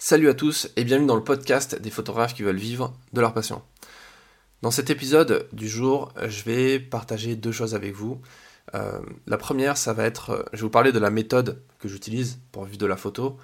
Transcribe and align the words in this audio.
Salut 0.00 0.28
à 0.28 0.34
tous 0.34 0.70
et 0.76 0.84
bienvenue 0.84 1.08
dans 1.08 1.16
le 1.16 1.24
podcast 1.24 1.82
des 1.82 1.90
photographes 1.90 2.32
qui 2.32 2.44
veulent 2.44 2.54
vivre 2.54 2.94
de 3.12 3.20
leur 3.20 3.34
passion. 3.34 3.62
Dans 4.62 4.70
cet 4.70 4.90
épisode 4.90 5.48
du 5.52 5.68
jour, 5.68 6.12
je 6.24 6.44
vais 6.44 6.78
partager 6.78 7.34
deux 7.34 7.50
choses 7.50 7.74
avec 7.74 7.94
vous. 7.94 8.20
Euh, 8.76 9.00
la 9.26 9.36
première, 9.36 9.76
ça 9.76 9.92
va 9.94 10.04
être, 10.04 10.30
euh, 10.30 10.42
je 10.52 10.58
vais 10.58 10.62
vous 10.62 10.70
parler 10.70 10.92
de 10.92 11.00
la 11.00 11.10
méthode 11.10 11.64
que 11.80 11.88
j'utilise 11.88 12.38
pour 12.52 12.64
vivre 12.64 12.78
de 12.78 12.86
la 12.86 12.96
photo, 12.96 13.38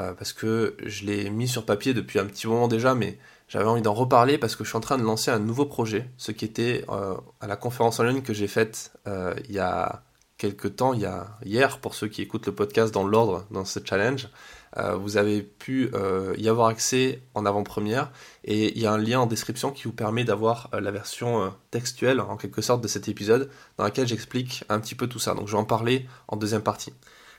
euh, 0.00 0.14
parce 0.14 0.32
que 0.32 0.78
je 0.82 1.04
l'ai 1.04 1.28
mis 1.28 1.46
sur 1.46 1.66
papier 1.66 1.92
depuis 1.92 2.18
un 2.18 2.24
petit 2.24 2.46
moment 2.46 2.68
déjà, 2.68 2.94
mais 2.94 3.18
j'avais 3.46 3.66
envie 3.66 3.82
d'en 3.82 3.92
reparler 3.92 4.38
parce 4.38 4.56
que 4.56 4.64
je 4.64 4.70
suis 4.70 4.78
en 4.78 4.80
train 4.80 4.96
de 4.96 5.04
lancer 5.04 5.30
un 5.30 5.40
nouveau 5.40 5.66
projet, 5.66 6.08
ce 6.16 6.32
qui 6.32 6.46
était 6.46 6.86
à 6.88 7.46
la 7.46 7.56
conférence 7.56 8.00
en 8.00 8.04
ligne 8.04 8.22
que 8.22 8.32
j'ai 8.32 8.48
faite 8.48 8.92
il 9.06 9.54
y 9.54 9.58
a 9.58 10.04
quelques 10.38 10.76
temps, 10.76 10.94
il 10.94 11.00
y 11.00 11.06
a 11.06 11.36
hier, 11.44 11.80
pour 11.80 11.94
ceux 11.94 12.08
qui 12.08 12.22
écoutent 12.22 12.46
le 12.46 12.54
podcast 12.54 12.94
dans 12.94 13.06
l'ordre 13.06 13.46
dans 13.50 13.64
ce 13.64 13.80
challenge. 13.84 14.28
Euh, 14.76 14.96
vous 14.96 15.16
avez 15.16 15.42
pu 15.42 15.90
euh, 15.94 16.34
y 16.36 16.48
avoir 16.48 16.68
accès 16.68 17.22
en 17.34 17.46
avant-première 17.46 18.10
et 18.44 18.76
il 18.76 18.82
y 18.82 18.86
a 18.86 18.92
un 18.92 18.98
lien 18.98 19.20
en 19.20 19.26
description 19.26 19.70
qui 19.70 19.84
vous 19.84 19.92
permet 19.92 20.24
d'avoir 20.24 20.68
euh, 20.74 20.80
la 20.80 20.90
version 20.90 21.54
textuelle 21.70 22.20
en 22.20 22.36
quelque 22.36 22.60
sorte 22.60 22.82
de 22.82 22.88
cet 22.88 23.08
épisode 23.08 23.50
dans 23.76 23.84
laquelle 23.84 24.06
j'explique 24.06 24.64
un 24.68 24.78
petit 24.80 24.94
peu 24.94 25.06
tout 25.06 25.18
ça. 25.18 25.34
Donc 25.34 25.48
je 25.48 25.52
vais 25.52 25.58
en 25.58 25.64
parler 25.64 26.06
en 26.28 26.36
deuxième 26.36 26.62
partie. 26.62 26.92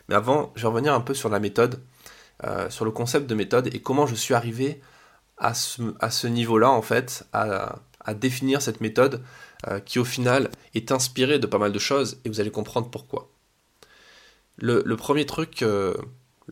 Mais 0.08 0.16
avant, 0.16 0.52
je 0.56 0.64
vais 0.64 0.68
revenir 0.68 0.94
un 0.94 1.02
peu 1.02 1.14
sur 1.14 1.30
la 1.30 1.40
méthode, 1.40 1.80
sur 2.70 2.86
le 2.86 2.90
concept 2.90 3.28
de 3.28 3.36
méthode 3.36 3.68
et 3.76 3.82
comment 3.82 4.08
je 4.08 4.16
suis 4.16 4.34
arrivé 4.34 4.82
à 5.38 5.54
ce, 5.54 6.28
niveau-là 6.28 6.72
en 6.72 6.82
fait, 6.82 7.28
à, 7.32 7.80
définir 8.16 8.64
cette 8.64 8.82
méthode 8.82 9.22
qui 9.86 10.00
au 10.00 10.06
final 10.06 10.50
est 10.74 10.92
inspirée 10.92 11.38
de 11.38 11.46
pas 11.46 11.60
mal 11.60 11.72
de 11.72 11.78
choses 11.78 12.20
et 12.26 12.30
vous 12.30 12.40
allez 12.40 12.50
comprendre 12.50 12.90
pourquoi. 12.90 13.30
Le, 14.58 14.82
le 14.84 14.98
premier 14.98 15.28
truc 15.28 15.64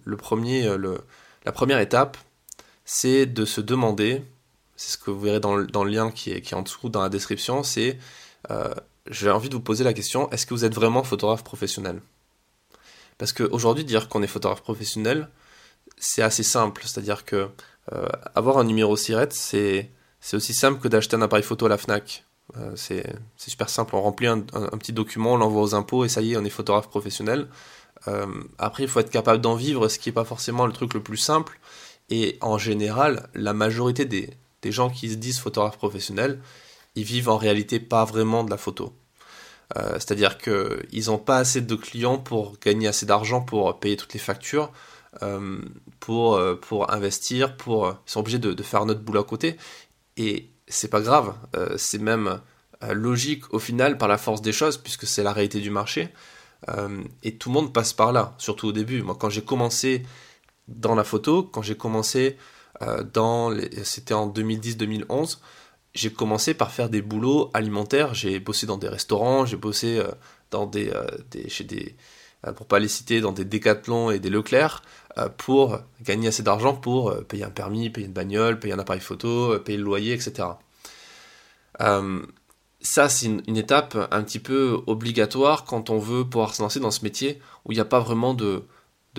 le 0.04 0.18
premier, 0.18 0.68
euh, 0.68 0.98
la 1.46 1.52
première 1.52 1.80
étape, 1.80 2.18
c'est 2.86 3.26
de 3.26 3.46
se 3.46 3.62
demander, 3.62 4.24
c'est 4.76 4.94
ce 4.94 4.98
que 4.98 5.12
vous 5.12 5.20
verrez 5.20 5.40
dans 5.40 5.56
le, 5.56 5.90
lien 5.90 6.12
qui 6.12 6.32
est, 6.32 6.54
en 6.54 6.62
dessous 6.62 6.90
dans 6.90 7.02
la 7.02 7.10
description, 7.10 7.64
c'est 7.64 7.98
euh, 8.52 8.74
j'ai 9.10 9.30
envie 9.30 9.50
de 9.50 9.56
vous 9.56 9.62
poser 9.62 9.84
la 9.84 9.94
question, 9.94 10.30
est-ce 10.32 10.46
que 10.46 10.54
vous 10.54 10.66
êtes 10.66 10.76
vraiment 10.76 11.04
photographe 11.04 11.44
professionnel? 11.44 12.02
Parce 13.18 13.34
qu'aujourd'hui, 13.34 13.84
dire 13.84 14.10
qu'on 14.10 14.22
est 14.22 14.28
photographe 14.28 14.62
professionnel, 14.62 15.30
c'est 15.98 16.22
assez 16.22 16.44
simple, 16.44 16.84
c'est-à-dire 16.86 17.26
que 17.26 17.50
euh, 17.94 18.08
avoir 18.36 18.58
un 18.58 18.64
numéro 18.64 18.96
SIRET, 18.96 19.30
c'est 19.32 19.90
aussi 20.34 20.54
simple 20.54 20.80
que 20.80 20.88
d'acheter 20.88 21.16
un 21.16 21.22
appareil 21.22 21.44
photo 21.44 21.66
à 21.66 21.70
la 21.70 21.78
FNAC. 21.78 22.26
c'est 22.76 23.04
super 23.38 23.70
simple, 23.70 23.96
on 23.96 24.02
remplit 24.02 24.28
un, 24.28 24.42
petit 24.42 24.94
document, 24.94 25.34
on 25.34 25.38
l'envoie 25.38 25.62
aux 25.62 25.76
impôts 25.76 26.06
et 26.06 26.10
ça 26.10 26.22
y 26.22 26.34
est, 26.34 26.38
on 26.38 26.46
est 26.46 26.50
photographe 26.50 26.90
professionnel. 26.90 27.48
Euh, 28.08 28.26
après, 28.58 28.84
il 28.84 28.90
faut 28.90 29.00
être 29.00 29.10
capable 29.10 29.42
d'en 29.42 29.56
vivre, 29.56 29.88
ce 29.88 30.00
qui 30.00 30.10
n'est 30.10 30.14
pas 30.14 30.24
forcément 30.24 30.66
le 30.66 30.74
truc 30.74 30.94
le 30.94 31.04
plus 31.04 31.18
simple. 31.18 31.60
Et 32.10 32.38
en 32.42 32.58
général, 32.58 33.30
la 33.34 33.54
majorité 33.54 34.06
des, 34.06 34.30
gens 34.66 34.90
qui 34.90 35.10
se 35.10 35.16
disent 35.16 35.40
photographes 35.40 35.78
professionnels, 35.78 36.42
ils 36.96 37.06
vivent 37.06 37.30
en 37.30 37.38
réalité 37.38 37.80
pas 37.80 38.04
vraiment 38.04 38.44
de 38.44 38.50
la 38.50 38.58
photo. 38.58 38.94
Euh, 39.78 39.94
c'est-à-dire 39.94 40.38
qu'ils 40.38 41.06
n'ont 41.08 41.18
pas 41.18 41.38
assez 41.38 41.62
de 41.62 41.76
clients 41.76 42.18
pour 42.18 42.58
gagner 42.60 42.88
assez 42.88 43.06
d'argent 43.06 43.42
pour 43.42 43.80
payer 43.80 43.96
toutes 43.96 44.14
les 44.14 44.20
factures, 44.20 44.72
euh, 45.24 45.62
pour, 46.02 46.38
investir, 46.92 47.56
pour, 47.56 47.88
ils 47.88 48.12
sont 48.12 48.20
obligés 48.20 48.40
de, 48.40 48.54
de, 48.54 48.64
faire 48.64 48.86
notre 48.86 49.02
boulot 49.02 49.22
à 49.22 49.24
côté. 49.24 49.56
Et 50.18 50.50
c'est 50.68 50.90
pas 50.90 51.00
grave, 51.00 51.34
c'est 51.78 52.02
même 52.02 52.42
logique 52.92 53.54
au 53.54 53.60
final 53.60 53.98
par 53.98 54.10
la 54.10 54.18
force 54.18 54.42
des 54.42 54.52
choses, 54.52 54.78
puisque 54.78 55.08
c'est 55.08 55.24
la 55.24 55.32
réalité 55.32 55.62
du 55.62 55.70
marché. 55.70 56.10
Euh, 56.70 57.04
et 57.24 57.36
tout 57.36 57.50
le 57.50 57.54
monde 57.54 57.74
passe 57.74 57.94
par 57.94 58.12
là, 58.12 58.34
surtout 58.38 58.68
au 58.68 58.72
début. 58.72 59.02
Moi, 59.02 59.16
quand 59.20 59.30
j'ai 59.30 59.44
commencé 59.44 60.04
dans 60.68 60.96
la 60.96 61.04
photo, 61.04 61.44
quand 61.44 61.62
j'ai 61.62 61.78
commencé 61.78 62.38
euh, 62.82 63.04
dans, 63.04 63.56
c'était 63.84 64.14
en 64.14 64.30
2010-2011, 64.30 65.40
j'ai 65.94 66.12
commencé 66.12 66.54
par 66.54 66.72
faire 66.72 66.90
des 66.90 67.02
boulots 67.02 67.50
alimentaires. 67.54 68.14
J'ai 68.14 68.40
bossé 68.40 68.66
dans 68.66 68.78
des 68.78 68.90
restaurants, 68.90 69.46
j'ai 69.46 69.58
bossé 69.58 69.98
euh, 69.98 70.12
dans 70.52 70.66
des, 70.66 70.92
des, 71.32 71.50
chez 71.50 71.64
des, 71.64 71.96
pour 72.56 72.68
pas 72.68 72.80
les 72.80 72.88
citer, 72.88 73.22
dans 73.22 73.32
des 73.32 73.46
Décathlon 73.46 74.12
et 74.12 74.20
des 74.20 74.30
Leclerc, 74.30 74.84
pour 75.38 75.80
gagner 76.02 76.28
assez 76.28 76.44
d'argent 76.44 76.76
pour 76.76 77.14
payer 77.26 77.44
un 77.44 77.50
permis, 77.50 77.90
payer 77.90 78.06
une 78.06 78.14
bagnole, 78.14 78.60
payer 78.60 78.74
un 78.74 78.80
appareil 78.80 79.02
photo, 79.02 79.60
payer 79.60 79.78
le 79.78 79.84
loyer, 79.84 80.14
etc 80.14 80.50
ça, 82.88 83.10
c'est 83.10 83.26
une, 83.26 83.58
étape 83.58 83.98
un 84.12 84.24
petit 84.24 84.40
peu 84.40 84.82
obligatoire 84.88 85.66
quand 85.66 85.90
on 85.90 86.00
veut 86.00 86.24
pouvoir 86.24 86.56
se 86.56 86.62
lancer 86.62 86.80
dans 86.80 86.92
ce 86.92 87.04
métier 87.04 87.40
où 87.66 87.72
il 87.72 87.76
n'y 87.76 87.82
a 87.82 87.86
pas 87.86 88.00
vraiment 88.00 88.34
de, 88.34 88.64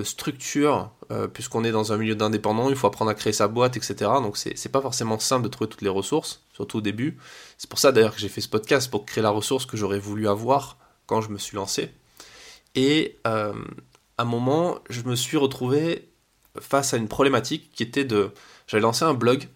structure, 0.04 0.92
euh, 1.10 1.26
puisqu'on 1.26 1.64
est 1.64 1.72
dans 1.72 1.92
un 1.92 1.96
milieu 1.96 2.14
d'indépendant, 2.14 2.70
il 2.70 2.76
faut 2.76 2.86
apprendre 2.86 3.10
à 3.10 3.14
créer 3.14 3.32
sa 3.32 3.48
boîte, 3.48 3.76
etc. 3.76 3.96
Donc, 4.22 4.36
c'est 4.36 4.68
pas 4.70 4.80
forcément 4.80 5.18
simple 5.18 5.42
de 5.42 5.48
trouver 5.48 5.68
toutes 5.68 5.82
les 5.82 5.88
ressources, 5.88 6.44
surtout 6.52 6.78
au 6.78 6.80
début. 6.80 7.18
C'est 7.56 7.68
pour 7.68 7.80
ça 7.80 7.90
d'ailleurs 7.90 8.14
que 8.14 8.20
j'ai 8.20 8.28
fait 8.28 8.40
ce 8.40 8.48
podcast, 8.48 8.90
pour 8.90 9.04
créer 9.04 9.22
la 9.22 9.30
ressource 9.30 9.66
que 9.66 9.76
j'aurais 9.76 9.98
voulu 9.98 10.28
avoir 10.28 10.78
quand 11.06 11.20
je 11.20 11.30
me 11.30 11.38
suis 11.38 11.56
lancé. 11.56 11.90
Et 12.76 13.18
euh, 13.26 13.52
à 14.18 14.22
un 14.22 14.24
moment, 14.24 14.78
je 14.88 15.02
me 15.02 15.16
suis 15.16 15.36
retrouvé 15.36 16.08
face 16.60 16.94
à 16.94 16.96
une 16.96 17.08
problématique 17.08 17.70
qui 17.74 17.82
était 17.82 18.04
de. 18.04 18.30
J'avais 18.68 18.82
lancé 18.82 19.04
un 19.04 19.14
blog 19.14 19.48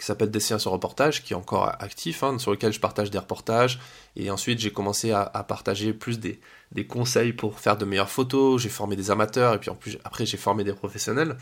qui 0.00 0.06
s'appelle 0.06 0.30
Destination 0.30 0.70
Reportage, 0.70 1.22
qui 1.22 1.34
est 1.34 1.36
encore 1.36 1.70
actif, 1.78 2.22
hein, 2.22 2.38
sur 2.38 2.50
lequel 2.50 2.72
je 2.72 2.80
partage 2.80 3.10
des 3.10 3.18
reportages. 3.18 3.78
Et 4.16 4.30
ensuite, 4.30 4.58
j'ai 4.58 4.70
commencé 4.70 5.12
à, 5.12 5.26
partager 5.46 5.92
plus 5.92 6.18
des, 6.18 6.40
conseils 6.88 7.34
pour 7.34 7.60
faire 7.60 7.76
de 7.76 7.84
meilleures 7.84 8.08
photos. 8.08 8.62
J'ai 8.62 8.70
formé 8.70 8.96
des 8.96 9.10
amateurs, 9.10 9.54
et 9.54 9.58
puis 9.58 9.68
en 9.68 9.74
plus, 9.74 9.98
après, 10.04 10.24
j'ai 10.24 10.38
formé 10.38 10.64
des 10.64 10.72
professionnels. 10.72 11.36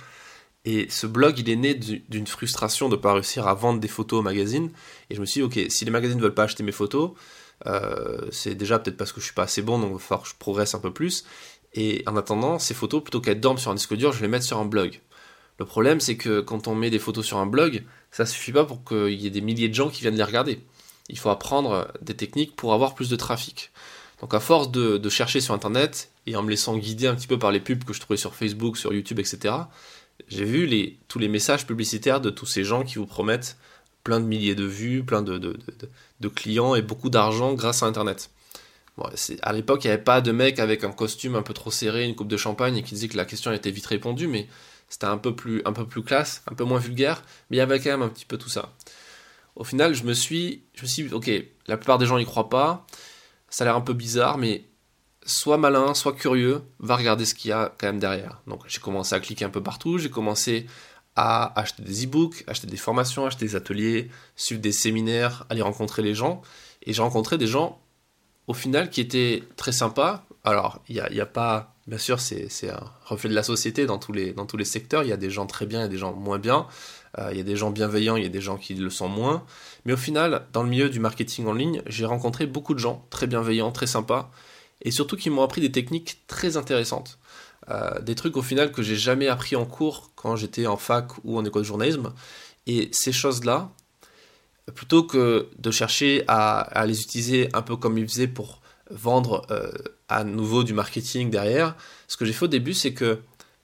Et 0.64 0.90
ce 0.90 1.06
blog, 1.06 1.38
il 1.38 1.48
est 1.48 1.56
né 1.56 1.74
d'une 1.74 2.26
frustration 2.26 2.88
de 2.88 2.96
ne 2.96 3.00
pas 3.00 3.12
réussir 3.12 3.46
à 3.46 3.54
vendre 3.54 3.78
des 3.78 3.88
photos 3.88 4.18
aux 4.18 4.22
magazines. 4.22 4.70
Et 5.08 5.14
je 5.14 5.20
me 5.20 5.26
suis 5.26 5.40
dit, 5.40 5.44
ok, 5.44 5.70
si 5.70 5.84
les 5.84 5.92
magazines 5.92 6.18
ne 6.18 6.22
veulent 6.22 6.34
pas 6.34 6.42
acheter 6.42 6.64
mes 6.64 6.72
photos, 6.72 7.12
euh, 7.66 8.26
c'est 8.32 8.56
déjà 8.56 8.80
peut-être 8.80 8.96
parce 8.96 9.12
que 9.12 9.20
je 9.20 9.26
suis 9.26 9.34
pas 9.34 9.44
assez 9.44 9.62
bon, 9.62 9.78
donc 9.78 9.90
il 9.90 9.94
va 9.94 9.98
falloir 10.00 10.22
que 10.24 10.28
je 10.28 10.34
progresse 10.36 10.74
un 10.74 10.80
peu 10.80 10.92
plus. 10.92 11.24
Et 11.74 12.02
en 12.08 12.16
attendant, 12.16 12.58
ces 12.58 12.74
photos, 12.74 13.04
plutôt 13.04 13.20
qu'elles 13.20 13.40
dorment 13.40 13.58
sur 13.58 13.70
un 13.70 13.76
disque 13.76 13.94
dur, 13.94 14.10
je 14.10 14.18
vais 14.18 14.26
les 14.26 14.32
mettre 14.32 14.46
sur 14.46 14.58
un 14.58 14.64
blog. 14.64 15.00
Le 15.58 15.64
problème, 15.64 16.00
c'est 16.00 16.16
que 16.16 16.40
quand 16.40 16.68
on 16.68 16.74
met 16.74 16.90
des 16.90 16.98
photos 16.98 17.24
sur 17.24 17.38
un 17.38 17.46
blog, 17.46 17.84
ça 18.10 18.26
suffit 18.26 18.52
pas 18.52 18.64
pour 18.64 18.84
qu'il 18.84 19.20
y 19.20 19.26
ait 19.26 19.30
des 19.30 19.40
milliers 19.40 19.68
de 19.68 19.74
gens 19.74 19.90
qui 19.90 20.02
viennent 20.02 20.16
les 20.16 20.24
regarder. 20.24 20.60
Il 21.08 21.18
faut 21.18 21.30
apprendre 21.30 21.88
des 22.02 22.14
techniques 22.14 22.56
pour 22.56 22.74
avoir 22.74 22.94
plus 22.94 23.08
de 23.08 23.16
trafic. 23.16 23.70
Donc 24.20 24.34
à 24.34 24.40
force 24.40 24.70
de, 24.70 25.08
chercher 25.08 25.40
sur 25.40 25.54
internet 25.54 26.10
et 26.26 26.36
en 26.36 26.42
me 26.42 26.50
laissant 26.50 26.76
guider 26.76 27.06
un 27.06 27.14
petit 27.14 27.26
peu 27.26 27.38
par 27.38 27.52
les 27.52 27.60
pubs 27.60 27.84
que 27.84 27.92
je 27.92 28.00
trouvais 28.00 28.16
sur 28.16 28.34
Facebook, 28.34 28.76
sur 28.76 28.92
YouTube, 28.92 29.18
etc., 29.18 29.54
j'ai 30.26 30.44
vu 30.44 30.98
tous 31.06 31.20
les 31.20 31.28
messages 31.28 31.64
publicitaires 31.64 32.20
de 32.20 32.30
tous 32.30 32.46
ces 32.46 32.64
gens 32.64 32.82
qui 32.82 32.96
vous 32.96 33.06
promettent 33.06 33.56
plein 34.02 34.18
de 34.18 34.24
milliers 34.24 34.56
de 34.56 34.64
vues, 34.64 35.04
plein 35.04 35.22
de, 35.22 35.38
de, 35.38 36.28
clients 36.28 36.74
et 36.74 36.82
beaucoup 36.82 37.08
d'argent 37.08 37.54
grâce 37.54 37.84
à 37.84 37.86
internet. 37.86 38.30
Bon, 38.96 39.04
à 39.42 39.52
l'époque, 39.52 39.84
il 39.84 39.86
n'y 39.86 39.92
avait 39.92 40.02
pas 40.02 40.20
de 40.20 40.32
mec 40.32 40.58
avec 40.58 40.82
un 40.82 40.90
costume 40.90 41.36
un 41.36 41.42
peu 41.42 41.54
trop 41.54 41.70
serré, 41.70 42.04
une 42.04 42.16
coupe 42.16 42.26
de 42.26 42.36
champagne 42.36 42.78
et 42.78 42.82
qui 42.82 42.94
disait 42.94 43.06
que 43.06 43.16
la 43.16 43.24
question 43.24 43.52
était 43.52 43.70
vite 43.70 43.86
répondue, 43.86 44.26
mais 44.26 44.48
c'était 44.88 45.06
un 45.06 45.18
peu 45.18 45.34
plus 45.34 45.62
un 45.64 45.72
peu 45.72 45.86
plus 45.86 46.02
classe, 46.02 46.42
un 46.50 46.54
peu 46.54 46.64
moins 46.64 46.78
vulgaire, 46.78 47.22
mais 47.50 47.56
il 47.56 47.60
y 47.60 47.62
avait 47.62 47.80
quand 47.80 47.90
même 47.90 48.02
un 48.02 48.08
petit 48.08 48.26
peu 48.26 48.38
tout 48.38 48.48
ça. 48.48 48.72
Au 49.56 49.64
final, 49.64 49.94
je 49.94 50.04
me 50.04 50.14
suis 50.14 50.64
je 50.74 50.82
me 50.82 50.86
suis 50.86 51.04
dit, 51.04 51.14
OK, 51.14 51.30
la 51.66 51.76
plupart 51.76 51.98
des 51.98 52.06
gens 52.06 52.18
y 52.18 52.24
croient 52.24 52.48
pas. 52.48 52.86
Ça 53.50 53.64
a 53.64 53.66
l'air 53.66 53.76
un 53.76 53.80
peu 53.80 53.94
bizarre 53.94 54.38
mais 54.38 54.64
sois 55.24 55.58
malin, 55.58 55.94
sois 55.94 56.14
curieux, 56.14 56.62
va 56.80 56.96
regarder 56.96 57.24
ce 57.26 57.34
qu'il 57.34 57.50
y 57.50 57.52
a 57.52 57.74
quand 57.78 57.86
même 57.86 57.98
derrière. 57.98 58.40
Donc 58.46 58.62
j'ai 58.66 58.80
commencé 58.80 59.14
à 59.14 59.20
cliquer 59.20 59.44
un 59.44 59.50
peu 59.50 59.62
partout, 59.62 59.98
j'ai 59.98 60.10
commencé 60.10 60.66
à 61.16 61.58
acheter 61.58 61.82
des 61.82 62.04
e-books, 62.04 62.44
acheter 62.46 62.68
des 62.68 62.76
formations, 62.76 63.26
acheter 63.26 63.44
des 63.44 63.56
ateliers, 63.56 64.08
suivre 64.36 64.60
des 64.60 64.70
séminaires, 64.70 65.46
aller 65.50 65.62
rencontrer 65.62 66.00
les 66.00 66.14
gens. 66.14 66.42
Et 66.82 66.92
j'ai 66.92 67.02
rencontré 67.02 67.36
des 67.38 67.48
gens, 67.48 67.80
au 68.46 68.54
final, 68.54 68.88
qui 68.88 69.00
étaient 69.00 69.42
très 69.56 69.72
sympas. 69.72 70.24
Alors, 70.48 70.80
il 70.88 70.94
n'y 70.94 71.00
a, 71.00 71.12
y 71.12 71.20
a, 71.20 71.26
pas 71.26 71.74
Bien 71.88 71.98
sûr, 71.98 72.20
c'est 72.20 72.70
un 72.70 72.84
reflet 73.06 73.30
de 73.30 73.34
la 73.34 73.42
société 73.42 73.86
dans 73.86 73.98
tous, 73.98 74.12
les, 74.12 74.34
secteurs. 74.64 75.02
Il 75.02 75.08
y 75.08 75.12
a 75.12 75.16
des 75.16 75.30
gens 75.30 75.46
très 75.46 75.66
bien 75.66 75.84
et 75.84 75.88
des 75.88 75.98
gens 75.98 76.14
moins 76.14 76.38
bien. 76.38 76.66
Euh, 77.18 77.28
il 77.32 77.38
y 77.38 77.40
a 77.40 77.44
des 77.44 77.56
gens 77.56 77.70
bienveillants, 77.70 78.16
il 78.16 78.22
y 78.22 78.26
a 78.26 78.30
des 78.30 78.40
gens 78.40 78.56
qui 78.56 78.74
le 78.74 78.90
sont 78.90 79.08
moins. 79.08 79.44
Mais 79.84 79.94
au 79.94 79.96
final, 79.98 80.46
dans 80.52 80.62
le 80.62 80.70
milieu 80.70 80.90
du 80.90 81.00
marketing 81.00 81.46
en 81.46 81.52
ligne, 81.52 81.82
j'ai 81.86 82.06
rencontré 82.06 82.46
beaucoup 82.46 82.72
de 82.72 82.78
gens 82.78 83.06
très 83.10 83.26
bienveillants, 83.26 83.72
très 83.72 83.86
sympas, 83.86 84.30
et 84.82 84.90
surtout 84.90 85.16
qui 85.16 85.28
m'ont 85.30 85.42
appris 85.42 85.62
des 85.62 85.72
techniques 85.72 86.22
très 86.26 86.56
intéressantes. 86.56 87.18
Euh, 87.70 88.00
des 88.00 88.14
trucs 88.14 88.38
au 88.38 88.42
final 88.42 88.72
que 88.72 88.82
j'ai 88.82 88.96
jamais 88.96 89.28
appris 89.28 89.56
en 89.56 89.66
cours 89.66 90.12
quand 90.14 90.36
j'étais 90.36 90.66
en 90.66 90.78
fac 90.78 91.12
ou 91.24 91.38
en 91.38 91.44
école 91.46 91.62
de 91.62 91.66
journalisme. 91.66 92.12
Et 92.66 92.90
ces 92.92 93.12
choses-là, 93.12 93.70
plutôt 94.74 95.04
que 95.04 95.48
de 95.58 95.70
chercher 95.70 96.24
à, 96.28 96.60
à, 96.60 96.86
les 96.86 97.02
utiliser 97.02 97.48
un 97.54 97.60
peu 97.60 97.76
comme 97.76 97.98
ils 97.98 98.08
faisaient 98.08 98.28
pour 98.28 98.57
vendre 98.90 99.46
euh, 99.50 99.70
à 100.08 100.24
nouveau 100.24 100.64
du 100.64 100.72
marketing 100.72 101.30
derrière. 101.30 101.76
Ce 102.06 102.16
que 102.16 102.24
j'ai 102.24 102.32
fait 102.32 102.44
au 102.44 102.48
début, 102.48 102.74
c'est 102.74 102.94
que 102.94 103.20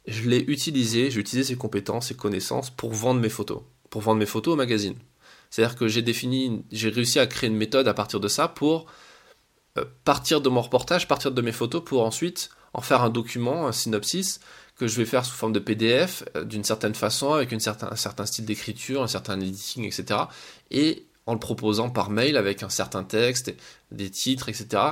je 0.07 0.29
l'ai 0.29 0.41
utilisé, 0.49 1.11
j'ai 1.11 1.21
utilisé 1.21 1.55
ces 1.55 1.57
compétences, 1.57 2.09
ces 2.09 2.17
connaissances 2.17 2.71
pour 2.71 2.93
vendre 2.93 3.21
mes 3.21 3.29
photos, 3.29 3.63
pour 3.91 4.03
vendre 4.03 4.19
mes 4.19 4.27
photos 4.27 4.55
au 4.55 4.57
magazine. 4.57 4.97
C'est-à-dire 5.51 5.77
que 5.77 5.89
j'ai 5.89 6.03
défini, 6.03 6.65
j'ai 6.73 6.91
réussi 6.91 7.19
à 7.19 7.27
créer 7.27 7.49
une 7.49 7.57
méthode 7.57 7.89
à 7.89 7.95
partir 7.95 8.21
de 8.21 8.29
ça 8.29 8.49
pour 8.49 8.87
euh, 9.79 9.85
partir 10.05 10.41
de 10.41 10.49
mon 10.49 10.61
reportage, 10.61 11.09
partir 11.09 11.33
de 11.33 11.43
mes 11.43 11.53
photos 11.53 11.83
pour 11.83 12.05
ensuite 12.05 12.51
en 12.75 12.81
faire 12.81 13.03
un 13.03 13.11
document, 13.11 13.67
un 13.67 13.73
synopsis 13.73 14.41
que 14.77 14.89
je 14.89 14.97
vais 14.97 15.05
faire 15.05 15.25
sous 15.25 15.35
forme 15.35 15.53
de 15.53 15.61
PDF, 15.61 16.25
euh, 16.37 16.45
d'une 16.45 16.65
certaine 16.65 16.95
façon, 16.95 17.33
avec 17.33 17.53
une 17.53 17.61
certain, 17.61 17.89
un 17.91 17.97
certain 17.97 18.27
style 18.27 18.45
d'écriture, 18.45 19.03
un 19.03 19.07
certain 19.07 19.41
editing, 19.41 19.85
etc. 19.85 20.21
Et 20.71 21.07
en 21.27 21.33
le 21.33 21.39
proposant 21.39 21.91
par 21.91 22.11
mail 22.11 22.37
avec 22.37 22.63
un 22.63 22.69
certain 22.69 23.03
texte, 23.03 23.55
des 23.91 24.11
titres, 24.11 24.49
etc. 24.49 24.83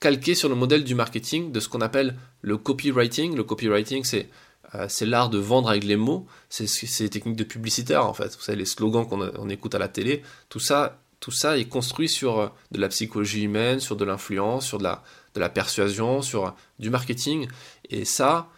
Calqué 0.00 0.34
sur 0.34 0.48
le 0.48 0.54
modèle 0.54 0.84
du 0.84 0.94
marketing, 0.94 1.52
de 1.52 1.60
ce 1.60 1.68
qu'on 1.68 1.80
appelle 1.80 2.16
le 2.42 2.58
copywriting. 2.58 3.34
Le 3.34 3.44
copywriting, 3.44 4.04
c'est 4.04 4.28
euh, 4.74 4.88
l'art 5.02 5.30
de 5.30 5.38
vendre 5.38 5.70
avec 5.70 5.84
les 5.84 5.96
mots, 5.96 6.26
c'est 6.48 6.66
les 7.00 7.10
techniques 7.10 7.36
de 7.36 7.44
publicitaire 7.44 8.04
en 8.04 8.14
fait, 8.14 8.36
vous 8.36 8.54
les 8.54 8.64
slogans 8.64 9.06
qu'on 9.06 9.48
écoute 9.48 9.74
à 9.74 9.78
la 9.78 9.88
télé, 9.88 10.22
tout 10.48 10.58
ça, 10.58 10.98
tout 11.20 11.32
est 11.46 11.68
construit 11.68 12.08
sur 12.08 12.38
euh, 12.38 12.48
de 12.72 12.80
la 12.80 12.88
psychologie 12.88 13.42
humaine, 13.44 13.80
sur 13.80 13.96
de 13.96 14.04
l'influence, 14.04 14.66
sur 14.66 14.78
de 14.78 14.84
la, 15.36 15.48
persuasion, 15.48 16.20
sur 16.22 16.54
du 16.78 16.90
marketing, 16.90 17.48
et 17.90 18.04
ça, 18.04 18.48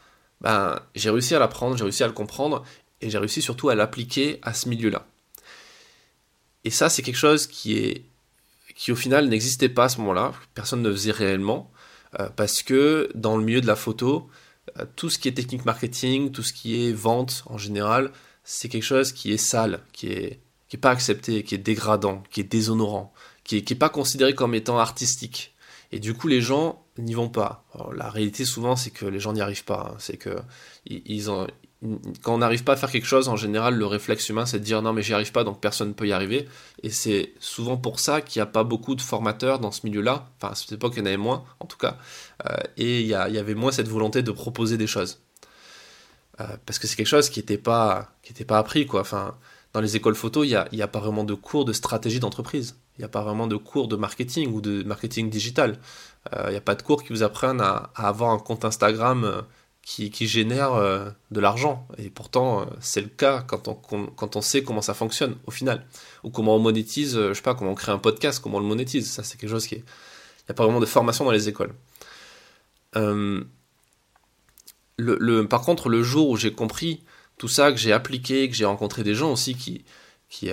ben, 0.40 0.80
j'ai 0.94 1.10
réussi 1.10 1.34
à 1.34 1.38
l'apprendre, 1.38 1.76
j'ai 1.76 1.84
réussi 1.84 2.04
à 2.04 2.06
le 2.06 2.12
comprendre, 2.12 2.64
et 3.00 3.10
j'ai 3.10 3.18
réussi 3.18 3.42
surtout 3.42 3.68
à 3.68 3.74
l'appliquer 3.74 4.38
à 4.42 4.54
ce 4.54 4.68
milieu-là. 4.68 5.06
Et 6.64 6.70
ça, 6.70 6.88
c'est 6.88 7.02
quelque 7.02 7.16
chose 7.16 7.46
qui 7.46 7.76
est 7.78 8.04
qui 8.78 8.92
au 8.92 8.96
final 8.96 9.28
n'existait 9.28 9.68
pas 9.68 9.84
à 9.84 9.88
ce 9.88 9.98
moment-là, 9.98 10.32
personne 10.54 10.82
ne 10.82 10.92
faisait 10.92 11.10
réellement, 11.10 11.68
euh, 12.20 12.28
parce 12.36 12.62
que 12.62 13.10
dans 13.16 13.36
le 13.36 13.44
milieu 13.44 13.60
de 13.60 13.66
la 13.66 13.74
photo, 13.74 14.30
euh, 14.78 14.86
tout 14.94 15.10
ce 15.10 15.18
qui 15.18 15.26
est 15.26 15.32
technique 15.32 15.64
marketing, 15.64 16.30
tout 16.30 16.44
ce 16.44 16.52
qui 16.52 16.86
est 16.86 16.92
vente 16.92 17.42
en 17.46 17.58
général, 17.58 18.12
c'est 18.44 18.68
quelque 18.68 18.84
chose 18.84 19.10
qui 19.10 19.32
est 19.32 19.36
sale, 19.36 19.80
qui 19.92 20.06
est, 20.06 20.40
qui 20.68 20.76
est 20.76 20.78
pas 20.78 20.92
accepté, 20.92 21.42
qui 21.42 21.56
est 21.56 21.58
dégradant, 21.58 22.22
qui 22.30 22.40
est 22.40 22.44
déshonorant, 22.44 23.12
qui 23.42 23.56
est, 23.56 23.62
qui 23.62 23.72
est 23.72 23.76
pas 23.76 23.88
considéré 23.88 24.32
comme 24.32 24.54
étant 24.54 24.78
artistique. 24.78 25.56
Et 25.90 25.98
du 25.98 26.14
coup, 26.14 26.28
les 26.28 26.40
gens 26.40 26.84
n'y 26.98 27.14
vont 27.14 27.30
pas. 27.30 27.64
la 27.96 28.08
réalité, 28.08 28.44
souvent, 28.44 28.76
c'est 28.76 28.90
que 28.90 29.06
les 29.06 29.18
gens 29.18 29.32
n'y 29.32 29.40
arrivent 29.40 29.64
pas. 29.64 29.90
Hein. 29.90 29.96
C'est 29.98 30.18
que 30.18 30.38
ils, 30.86 31.30
ont, 31.30 31.48
quand 32.22 32.34
on 32.34 32.38
n'arrive 32.38 32.64
pas 32.64 32.72
à 32.72 32.76
faire 32.76 32.90
quelque 32.90 33.06
chose, 33.06 33.28
en 33.28 33.36
général, 33.36 33.74
le 33.74 33.86
réflexe 33.86 34.28
humain, 34.28 34.46
c'est 34.46 34.58
de 34.58 34.64
dire 34.64 34.82
non, 34.82 34.92
mais 34.92 35.02
j'y 35.02 35.14
arrive 35.14 35.30
pas, 35.30 35.44
donc 35.44 35.60
personne 35.60 35.88
ne 35.88 35.92
peut 35.92 36.08
y 36.08 36.12
arriver. 36.12 36.48
Et 36.82 36.90
c'est 36.90 37.34
souvent 37.38 37.76
pour 37.76 38.00
ça 38.00 38.20
qu'il 38.20 38.40
n'y 38.40 38.42
a 38.42 38.46
pas 38.46 38.64
beaucoup 38.64 38.96
de 38.96 39.00
formateurs 39.00 39.60
dans 39.60 39.70
ce 39.70 39.86
milieu-là. 39.86 40.28
Enfin, 40.36 40.52
à 40.52 40.54
cette 40.56 40.72
époque, 40.72 40.94
il 40.96 41.00
y 41.00 41.02
en 41.02 41.06
avait 41.06 41.16
moins, 41.16 41.44
en 41.60 41.66
tout 41.66 41.78
cas. 41.78 41.96
Euh, 42.50 42.56
et 42.76 43.00
il 43.02 43.06
y, 43.06 43.14
avait 43.14 43.54
moins 43.54 43.70
cette 43.70 43.88
volonté 43.88 44.22
de 44.22 44.32
proposer 44.32 44.76
des 44.76 44.88
choses. 44.88 45.20
Euh, 46.40 46.46
parce 46.66 46.80
que 46.80 46.88
c'est 46.88 46.96
quelque 46.96 47.06
chose 47.06 47.30
qui 47.30 47.38
n'était 47.38 47.58
pas, 47.58 48.10
qui 48.22 48.32
pas 48.44 48.58
appris, 48.58 48.86
quoi. 48.86 49.02
Enfin, 49.02 49.36
dans 49.72 49.80
les 49.80 49.94
écoles 49.94 50.16
photo, 50.16 50.42
il 50.42 50.48
n'y 50.48 50.54
a, 50.56 50.68
a, 50.84 50.88
pas 50.88 51.00
vraiment 51.00 51.24
de 51.24 51.34
cours 51.34 51.64
de 51.64 51.72
stratégie 51.72 52.18
d'entreprise. 52.18 52.76
Il 52.96 53.02
n'y 53.02 53.04
a 53.04 53.08
pas 53.08 53.22
vraiment 53.22 53.46
de 53.46 53.56
cours 53.56 53.86
de 53.86 53.94
marketing 53.94 54.52
ou 54.52 54.60
de 54.60 54.82
marketing 54.82 55.30
digital. 55.30 55.78
Euh, 56.34 56.46
il 56.48 56.50
n'y 56.50 56.56
a 56.56 56.60
pas 56.60 56.74
de 56.74 56.82
cours 56.82 57.04
qui 57.04 57.12
vous 57.12 57.22
apprennent 57.22 57.60
à 57.60 57.90
avoir 57.94 58.30
un 58.30 58.38
compte 58.38 58.64
Instagram 58.64 59.44
qui, 59.88 60.28
génère 60.28 60.74
euh, 60.74 61.08
de 61.30 61.40
l'argent. 61.40 61.88
Et 61.96 62.10
pourtant, 62.10 62.60
euh, 62.60 62.64
c'est 62.78 63.00
le 63.00 63.08
cas 63.08 63.40
quand 63.40 63.68
on, 63.68 63.74
quand 63.74 64.36
on 64.36 64.42
sait 64.42 64.62
comment 64.62 64.82
ça 64.82 64.92
fonctionne 64.92 65.36
au 65.46 65.50
final. 65.50 65.86
Ou 66.24 66.30
comment 66.30 66.56
on 66.56 66.58
monétise, 66.58 67.16
euh, 67.16 67.30
je 67.30 67.34
sais 67.34 67.42
pas, 67.42 67.54
comment 67.54 67.70
on 67.70 67.74
crée 67.74 67.92
un 67.92 67.98
podcast, 67.98 68.38
comment 68.42 68.58
on 68.58 68.60
le 68.60 68.66
monétise. 68.66 69.10
Ça, 69.10 69.22
c'est 69.22 69.38
quelque 69.38 69.50
chose 69.50 69.66
qui 69.66 69.76
est. 69.76 69.78
Il 69.78 70.50
n'y 70.50 70.50
a 70.50 70.54
pas 70.54 70.64
vraiment 70.64 70.80
de 70.80 70.86
formation 70.86 71.24
dans 71.24 71.30
les 71.30 71.48
écoles. 71.48 71.72
le, 72.94 73.46
par 75.46 75.62
contre, 75.62 75.88
le 75.88 76.02
jour 76.02 76.28
où 76.28 76.36
j'ai 76.36 76.52
compris 76.52 77.02
tout 77.38 77.48
ça, 77.48 77.72
que 77.72 77.78
j'ai 77.78 77.92
appliqué, 77.92 78.48
que 78.48 78.54
j'ai 78.54 78.64
rencontré 78.66 79.02
des 79.02 79.14
gens 79.14 79.32
aussi 79.32 79.54
qui, 79.54 79.84
qui, 80.28 80.50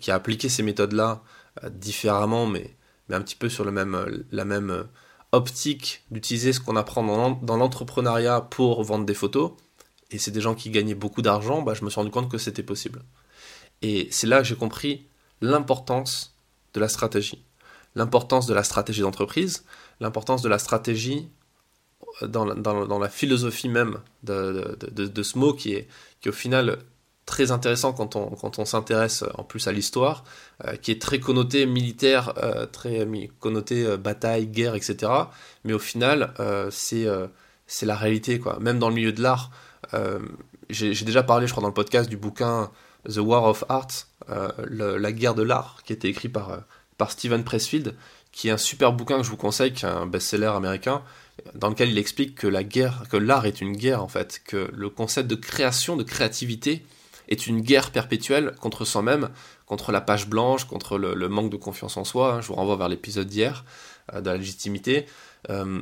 qui 0.00 0.10
a 0.10 0.14
appliqué 0.14 0.48
ces 0.48 0.62
méthodes-là 0.62 1.22
différemment, 1.70 2.46
mais, 2.46 2.76
mais 3.08 3.16
un 3.16 3.22
petit 3.22 3.36
peu 3.36 3.48
sur 3.48 3.64
le 3.64 3.72
même, 3.72 4.24
la 4.30 4.44
même 4.44 4.86
optique 5.32 6.02
d'utiliser 6.10 6.52
ce 6.52 6.60
qu'on 6.60 6.76
apprend 6.76 7.02
dans 7.42 7.56
l'entrepreneuriat 7.56 8.40
pour 8.40 8.82
vendre 8.82 9.04
des 9.04 9.14
photos, 9.14 9.52
et 10.10 10.18
c'est 10.18 10.30
des 10.30 10.40
gens 10.40 10.54
qui 10.54 10.70
gagnaient 10.70 10.94
beaucoup 10.94 11.22
d'argent, 11.22 11.62
bah, 11.62 11.74
je 11.74 11.84
me 11.84 11.90
suis 11.90 12.00
rendu 12.00 12.10
compte 12.10 12.30
que 12.30 12.38
c'était 12.38 12.62
possible. 12.62 13.02
Et 13.82 14.08
c'est 14.10 14.26
là 14.26 14.38
que 14.38 14.44
j'ai 14.44 14.56
compris 14.56 15.06
l'importance 15.40 16.34
de 16.74 16.80
la 16.80 16.88
stratégie. 16.88 17.44
L'importance 17.94 18.46
de 18.46 18.54
la 18.54 18.64
stratégie 18.64 19.02
d'entreprise, 19.02 19.64
l'importance 20.00 20.42
de 20.42 20.48
la 20.48 20.58
stratégie 20.58 21.28
euh, 22.22 22.26
dans, 22.26 22.98
la 22.98 23.08
philosophie 23.08 23.68
même 23.68 24.00
de, 24.22 25.22
ce 25.22 25.38
mot 25.38 25.52
qui 25.52 25.74
est, 25.74 25.88
qui 26.20 26.28
au 26.28 26.32
final 26.32 26.78
très 27.28 27.52
intéressant 27.52 27.92
quand 27.92 28.16
on, 28.16 28.30
quand 28.30 28.58
on 28.58 28.64
s'intéresse 28.64 29.22
en 29.34 29.44
plus 29.44 29.68
à 29.68 29.72
l'histoire, 29.72 30.24
euh, 30.64 30.76
qui 30.76 30.90
est 30.90 31.00
très 31.00 31.20
connoté 31.20 31.66
militaire, 31.66 32.32
euh, 32.38 32.64
très 32.64 33.06
connoté 33.38 33.84
euh, 33.84 33.98
bataille, 33.98 34.46
guerre, 34.46 34.74
etc. 34.74 35.12
Mais 35.64 35.74
au 35.74 35.78
final, 35.78 36.32
c'est 36.70 37.06
c'est 37.66 37.84
la 37.84 37.96
réalité, 37.96 38.38
quoi. 38.38 38.58
Même 38.60 38.78
dans 38.78 38.88
le 38.88 38.94
milieu 38.94 39.12
de 39.12 39.22
l'art, 39.22 39.50
j'ai 40.70 41.04
déjà 41.04 41.22
parlé, 41.22 41.46
je 41.46 41.52
crois, 41.52 41.60
dans 41.60 41.68
le 41.68 41.74
podcast 41.74 42.08
du 42.08 42.16
bouquin 42.16 42.70
The 43.06 43.18
War 43.18 43.44
of 43.44 43.64
Art, 43.68 43.88
la 44.70 45.12
guerre 45.12 45.34
de 45.34 45.42
l'art, 45.42 45.82
qui 45.84 45.92
a 45.92 45.96
été 45.96 46.08
écrit 46.08 46.30
par, 46.30 46.60
par 46.96 47.10
Steven 47.10 47.44
Pressfield, 47.44 47.94
qui 48.32 48.48
est 48.48 48.52
un 48.52 48.56
super 48.56 48.94
bouquin 48.94 49.18
que 49.18 49.24
je 49.24 49.30
vous 49.30 49.36
conseille, 49.36 49.72
qui 49.74 49.84
est 49.84 49.88
un 49.88 50.06
best-seller 50.06 50.46
américain, 50.46 51.02
dans 51.54 51.68
lequel 51.68 51.90
il 51.90 51.98
explique 51.98 52.34
que 52.34 52.46
la 52.46 52.64
guerre, 52.64 53.02
que 53.10 53.18
l'art 53.18 53.44
est 53.44 53.60
une 53.60 53.76
guerre 53.76 54.02
en 54.02 54.08
fait, 54.08 54.40
que 54.46 54.70
le 54.72 54.88
concept 54.88 55.28
de 55.28 55.34
création, 55.34 55.96
de 55.96 56.04
créativité, 56.04 56.84
est 57.28 57.46
une 57.46 57.60
guerre 57.60 57.90
perpétuelle 57.90 58.54
contre 58.60 58.84
soi-même, 58.84 59.30
contre 59.66 59.92
la 59.92 60.00
page 60.00 60.28
blanche, 60.28 60.64
contre 60.64 60.98
le, 60.98 61.28
manque 61.28 61.50
de 61.50 61.56
confiance 61.56 61.96
en 61.96 62.04
soi. 62.04 62.34
Hein. 62.34 62.40
Je 62.40 62.48
vous 62.48 62.54
renvoie 62.54 62.76
vers 62.76 62.88
l'épisode 62.88 63.28
d'hier, 63.28 63.64
euh, 64.14 64.20
de 64.20 64.30
la 64.30 64.36
légitimité. 64.36 65.06
Euh, 65.50 65.80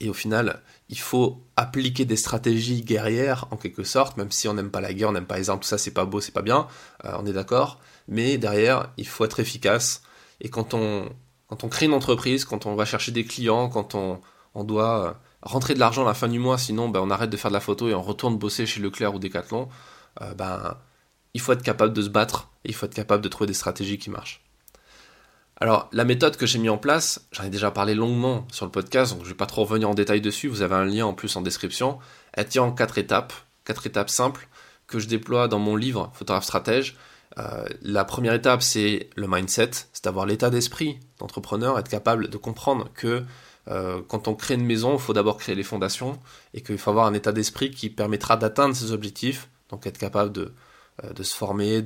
et 0.00 0.08
au 0.08 0.14
final, 0.14 0.62
il 0.88 0.98
faut 0.98 1.42
appliquer 1.56 2.04
des 2.04 2.16
stratégies 2.16 2.82
guerrières 2.82 3.46
en 3.50 3.56
quelque 3.56 3.82
sorte, 3.82 4.16
même 4.16 4.30
si 4.30 4.46
on 4.46 4.54
n'aime 4.54 4.70
pas 4.70 4.80
la 4.80 4.94
guerre, 4.94 5.08
on 5.08 5.12
n'aime 5.12 5.26
pas 5.26 5.38
les 5.38 5.50
armes, 5.50 5.58
tout 5.58 5.66
ça 5.66 5.78
c'est 5.78 5.90
pas 5.90 6.04
beau, 6.04 6.20
c'est 6.20 6.32
pas 6.32 6.42
bien, 6.42 6.68
euh, 7.04 7.16
on 7.18 7.26
est 7.26 7.32
d'accord. 7.32 7.80
Mais 8.06 8.38
derrière, 8.38 8.92
il 8.96 9.06
faut 9.06 9.24
être 9.24 9.40
efficace. 9.40 10.02
Et 10.40 10.48
quand 10.48 10.72
on, 10.72 11.08
quand 11.48 11.64
on 11.64 11.68
crée 11.68 11.86
une 11.86 11.94
entreprise, 11.94 12.44
quand 12.44 12.66
on 12.66 12.76
va 12.76 12.84
chercher 12.84 13.10
des 13.10 13.24
clients, 13.24 13.68
quand 13.68 13.96
on, 13.96 14.20
on 14.54 14.62
doit 14.62 15.20
rentrer 15.42 15.74
de 15.74 15.80
l'argent 15.80 16.02
à 16.02 16.08
la 16.08 16.14
fin 16.14 16.28
du 16.28 16.38
mois, 16.38 16.58
sinon 16.58 16.88
ben, 16.88 17.00
on 17.00 17.10
arrête 17.10 17.30
de 17.30 17.36
faire 17.36 17.50
de 17.50 17.54
la 17.54 17.60
photo 17.60 17.88
et 17.88 17.94
on 17.94 18.02
retourne 18.02 18.38
bosser 18.38 18.66
chez 18.66 18.80
Leclerc 18.80 19.14
ou 19.14 19.18
Decathlon, 19.18 19.68
euh, 20.20 20.34
ben, 20.34 20.76
il 21.34 21.40
faut 21.40 21.52
être 21.52 21.62
capable 21.62 21.92
de 21.92 22.02
se 22.02 22.08
battre, 22.08 22.50
il 22.64 22.74
faut 22.74 22.86
être 22.86 22.94
capable 22.94 23.22
de 23.22 23.28
trouver 23.28 23.46
des 23.46 23.54
stratégies 23.54 23.98
qui 23.98 24.10
marchent. 24.10 24.42
Alors, 25.60 25.88
la 25.92 26.04
méthode 26.04 26.36
que 26.36 26.46
j'ai 26.46 26.58
mis 26.58 26.68
en 26.68 26.78
place, 26.78 27.26
j'en 27.32 27.42
ai 27.42 27.50
déjà 27.50 27.72
parlé 27.72 27.94
longuement 27.94 28.46
sur 28.52 28.64
le 28.64 28.70
podcast, 28.70 29.12
donc 29.12 29.22
je 29.22 29.26
ne 29.26 29.30
vais 29.30 29.36
pas 29.36 29.46
trop 29.46 29.64
revenir 29.64 29.90
en 29.90 29.94
détail 29.94 30.20
dessus, 30.20 30.46
vous 30.46 30.62
avez 30.62 30.76
un 30.76 30.84
lien 30.84 31.04
en 31.04 31.14
plus 31.14 31.34
en 31.34 31.40
description. 31.40 31.98
Elle 32.32 32.46
tient 32.46 32.62
en 32.62 32.72
quatre 32.72 32.96
étapes, 32.96 33.32
quatre 33.64 33.86
étapes 33.86 34.10
simples 34.10 34.48
que 34.86 35.00
je 35.00 35.08
déploie 35.08 35.48
dans 35.48 35.58
mon 35.58 35.74
livre 35.74 36.12
Photographe 36.14 36.44
Stratège. 36.44 36.96
Euh, 37.38 37.64
la 37.82 38.04
première 38.04 38.34
étape, 38.34 38.62
c'est 38.62 39.10
le 39.16 39.26
mindset, 39.26 39.70
c'est 39.92 40.04
d'avoir 40.04 40.26
l'état 40.26 40.48
d'esprit 40.48 41.00
d'entrepreneur, 41.18 41.78
être 41.78 41.88
capable 41.88 42.28
de 42.28 42.36
comprendre 42.36 42.90
que 42.94 43.24
euh, 43.68 44.00
quand 44.06 44.28
on 44.28 44.34
crée 44.34 44.54
une 44.54 44.64
maison, 44.64 44.94
il 44.94 45.00
faut 45.00 45.12
d'abord 45.12 45.36
créer 45.38 45.56
les 45.56 45.64
fondations 45.64 46.18
et 46.54 46.62
qu'il 46.62 46.78
faut 46.78 46.90
avoir 46.90 47.06
un 47.06 47.14
état 47.14 47.32
d'esprit 47.32 47.70
qui 47.70 47.90
permettra 47.90 48.36
d'atteindre 48.36 48.74
ses 48.74 48.92
objectifs 48.92 49.48
donc 49.68 49.86
être 49.86 49.98
capable 49.98 50.32
de, 50.32 50.52
euh, 51.04 51.22
se 51.22 51.34
former, 51.34 51.82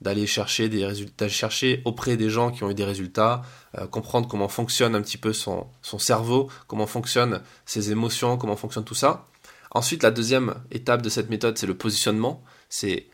d'aller 0.00 0.26
chercher 0.26 0.68
des 0.68 0.86
résultats, 0.86 1.28
chercher 1.28 1.82
auprès 1.84 2.16
des 2.16 2.30
gens 2.30 2.50
qui 2.50 2.62
ont 2.64 2.70
eu 2.70 2.74
des 2.74 2.84
résultats, 2.84 3.42
euh, 3.78 3.86
comprendre 3.86 4.28
comment 4.28 4.48
fonctionne 4.48 4.94
un 4.94 5.02
petit 5.02 5.18
peu 5.18 5.32
son, 5.32 5.66
son, 5.82 5.98
cerveau, 5.98 6.48
comment 6.66 6.86
fonctionnent 6.86 7.42
ses 7.66 7.90
émotions, 7.90 8.36
comment 8.36 8.56
fonctionne 8.56 8.84
tout 8.84 8.94
ça. 8.94 9.26
Ensuite, 9.72 10.02
la 10.02 10.10
deuxième 10.10 10.54
étape 10.70 11.02
de 11.02 11.08
cette 11.08 11.30
méthode, 11.30 11.56
c'est 11.58 11.66
le 11.66 11.76
positionnement, 11.76 12.42
c'est 12.68 13.06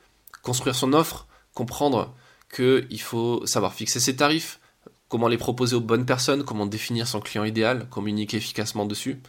construire 0.42 0.74
son 0.74 0.92
offre, 0.92 1.26
comprendre 1.54 2.14
qu'il 2.54 3.00
faut 3.00 3.46
savoir 3.46 3.74
fixer 3.74 4.00
ses 4.00 4.16
tarifs, 4.16 4.58
comment 5.08 5.28
les 5.28 5.38
proposer 5.38 5.76
aux 5.76 5.80
bonnes 5.80 6.06
personnes, 6.06 6.44
comment 6.44 6.66
définir 6.66 7.06
son 7.06 7.20
client 7.20 7.44
idéal, 7.44 7.88
communiquer 7.88 8.36
efficacement 8.36 8.86
dessus. 8.86 9.20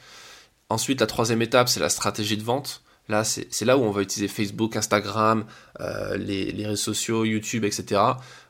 Ensuite, 0.70 1.02
la 1.02 1.08
troisième 1.08 1.42
étape, 1.42 1.70
c'est 1.70 1.80
la 1.80 1.90
stratégie 1.90 2.38
de 2.38 2.44
vente. 2.44 2.84
Là, 3.10 3.24
c'est 3.24 3.66
là 3.66 3.76
où 3.76 3.82
on 3.82 3.90
va 3.90 4.04
utiliser 4.04 4.28
Facebook, 4.28 4.76
Instagram, 4.76 5.46
euh, 5.82 6.16
les, 6.16 6.52
réseaux 6.66 6.76
sociaux, 6.76 7.26
YouTube, 7.26 7.66
etc. 7.66 8.02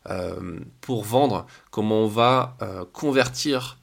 Euh, 0.10 0.60
pour 0.82 1.04
vendre, 1.04 1.48
comment 1.72 2.04
on 2.04 2.08
va 2.08 2.58
euh, 2.62 2.84
convertir 2.92 3.78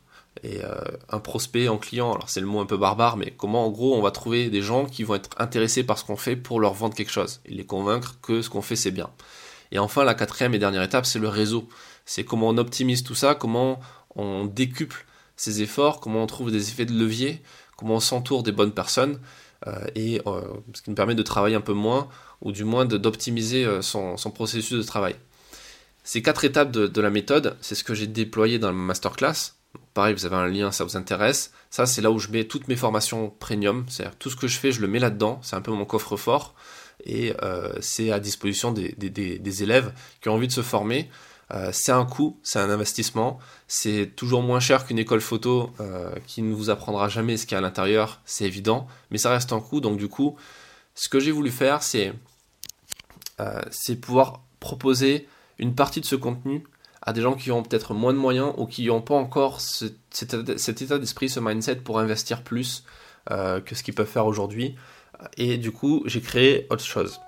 un 1.08 1.18
prospect 1.18 1.66
en 1.66 1.78
client. 1.78 2.12
Alors 2.12 2.28
c'est 2.28 2.40
le 2.40 2.46
mot 2.46 2.60
un 2.60 2.66
peu 2.66 2.76
barbare, 2.76 3.16
mais 3.16 3.32
comment 3.36 3.66
en 3.66 3.70
gros 3.70 3.96
on 3.96 4.02
va 4.02 4.10
trouver 4.10 4.50
des 4.50 4.60
gens 4.60 4.84
qui 4.84 5.02
vont 5.02 5.14
être 5.14 5.30
intéressés 5.38 5.82
par 5.82 5.98
ce 5.98 6.04
qu'on 6.04 6.16
fait 6.16 6.36
pour 6.36 6.60
leur 6.60 6.74
vendre 6.74 6.94
quelque 6.94 7.10
chose 7.10 7.40
et 7.46 7.54
les 7.54 7.64
convaincre 7.64 8.18
que 8.20 8.42
ce 8.42 8.50
qu'on 8.50 8.60
fait 8.60 8.76
c'est 8.76 8.90
bien. 8.90 9.08
Et 9.72 9.78
enfin, 9.78 10.04
la 10.04 10.14
quatrième 10.14 10.54
et 10.54 10.58
dernière 10.58 10.82
étape, 10.82 11.06
c'est 11.06 11.18
le 11.18 11.28
réseau. 11.28 11.68
C'est 12.04 12.24
comment 12.24 12.48
on 12.48 12.58
optimise 12.58 13.02
tout 13.02 13.14
ça, 13.14 13.34
comment 13.34 13.80
on 14.14 14.44
décuple 14.44 15.06
ses 15.36 15.62
efforts, 15.62 16.00
comment 16.00 16.22
on 16.22 16.26
trouve 16.26 16.52
des 16.52 16.68
effets 16.68 16.84
de 16.84 16.92
levier, 16.92 17.42
comment 17.76 17.94
on 17.94 18.00
s'entoure 18.00 18.42
des 18.42 18.52
bonnes 18.52 18.72
personnes. 18.72 19.18
Euh, 19.66 19.72
et 19.94 20.20
euh, 20.26 20.42
ce 20.74 20.82
qui 20.82 20.90
nous 20.90 20.96
permet 20.96 21.14
de 21.14 21.22
travailler 21.22 21.56
un 21.56 21.60
peu 21.60 21.72
moins, 21.72 22.08
ou 22.42 22.52
du 22.52 22.64
moins 22.64 22.84
d'optimiser 22.84 23.64
euh, 23.64 23.82
son, 23.82 24.16
processus 24.34 24.78
de 24.78 24.82
travail. 24.82 25.16
Ces 26.04 26.22
quatre 26.22 26.44
étapes 26.44 26.70
de, 26.70 27.00
la 27.00 27.10
méthode, 27.10 27.56
c'est 27.60 27.74
ce 27.74 27.82
que 27.82 27.94
j'ai 27.94 28.06
déployé 28.06 28.58
dans 28.58 28.72
ma 28.72 28.84
masterclass. 28.84 29.54
Pareil, 29.92 30.14
vous 30.14 30.24
avez 30.24 30.36
un 30.36 30.46
lien, 30.46 30.70
ça 30.70 30.84
vous 30.84 30.96
intéresse. 30.96 31.52
Ça, 31.70 31.84
c'est 31.84 32.00
là 32.00 32.10
où 32.10 32.18
je 32.18 32.28
mets 32.28 32.44
toutes 32.44 32.68
mes 32.68 32.76
formations 32.76 33.30
premium. 33.30 33.84
C'est-à-dire 33.88 34.16
tout 34.16 34.30
ce 34.30 34.36
que 34.36 34.46
je 34.46 34.56
fais, 34.56 34.70
je 34.70 34.80
le 34.80 34.88
mets 34.88 35.00
là-dedans. 35.00 35.40
C'est 35.42 35.56
un 35.56 35.60
peu 35.60 35.72
mon 35.72 35.84
coffre-fort. 35.84 36.54
Et 37.04 37.34
c'est 37.80 38.12
à 38.12 38.20
disposition 38.20 38.72
des, 38.72 39.62
élèves 39.62 39.92
qui 40.20 40.28
ont 40.28 40.34
envie 40.34 40.46
de 40.46 40.52
se 40.52 40.62
former. 40.62 41.10
Euh, 41.52 41.70
c'est 41.72 41.92
un 41.92 42.04
coût, 42.04 42.38
c'est 42.42 42.58
un 42.58 42.70
investissement. 42.70 43.38
C'est 43.68 44.12
toujours 44.16 44.42
moins 44.42 44.60
cher 44.60 44.86
qu'une 44.86 44.98
école 44.98 45.20
photo 45.20 45.70
euh, 45.80 46.14
qui 46.26 46.42
ne 46.42 46.54
vous 46.54 46.70
apprendra 46.70 47.08
jamais 47.08 47.36
ce 47.36 47.46
qu'il 47.46 47.52
y 47.52 47.54
a 47.56 47.58
à 47.58 47.60
l'intérieur. 47.60 48.20
C'est 48.24 48.44
évident. 48.44 48.86
Mais 49.10 49.18
ça 49.18 49.30
reste 49.30 49.52
un 49.52 49.60
coût. 49.60 49.80
Donc 49.80 49.98
du 49.98 50.08
coup, 50.08 50.36
ce 50.94 51.08
que 51.08 51.20
j'ai 51.20 51.30
voulu 51.30 51.50
faire, 51.50 51.82
c'est 51.82 52.12
c'est 53.70 53.96
pouvoir 53.96 54.40
proposer 54.60 55.28
une 55.58 55.74
partie 55.74 56.00
de 56.00 56.06
ce 56.06 56.16
contenu 56.16 56.64
à 57.06 57.12
des 57.12 57.22
gens 57.22 57.34
qui 57.34 57.52
ont 57.52 57.62
peut-être 57.62 57.94
moins 57.94 58.12
de 58.12 58.18
moyens 58.18 58.52
ou 58.56 58.66
qui 58.66 58.86
n'ont 58.86 59.00
pas 59.00 59.14
encore 59.14 59.60
cet, 59.60 60.34
état 60.82 60.98
d'esprit, 60.98 61.28
ce 61.28 61.38
mindset 61.38 61.76
pour 61.76 62.00
investir 62.00 62.42
plus 62.42 62.84
euh, 63.30 63.60
que 63.60 63.76
ce 63.76 63.84
qu'ils 63.84 63.94
peuvent 63.94 64.08
faire 64.08 64.26
aujourd'hui. 64.26 64.74
Et 65.36 65.56
du 65.56 65.70
coup, 65.70 66.02
j'ai 66.06 66.20
créé 66.20 66.66
autre 66.68 66.84
chose. 66.84 67.20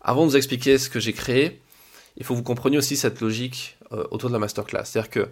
Avant 0.00 0.24
de 0.24 0.30
vous 0.30 0.36
expliquer 0.36 0.78
ce 0.78 0.88
que 0.88 1.00
j'ai 1.00 1.12
créé, 1.12 1.60
il 2.20 2.26
faut 2.26 2.34
que 2.34 2.38
vous 2.38 2.44
compreniez 2.44 2.78
aussi 2.78 2.96
cette 2.96 3.20
logique 3.20 3.78
euh, 3.92 4.04
autour 4.10 4.28
de 4.28 4.34
la 4.34 4.38
masterclass. 4.38 4.84
C'est-à-dire 4.84 5.10
que 5.10 5.28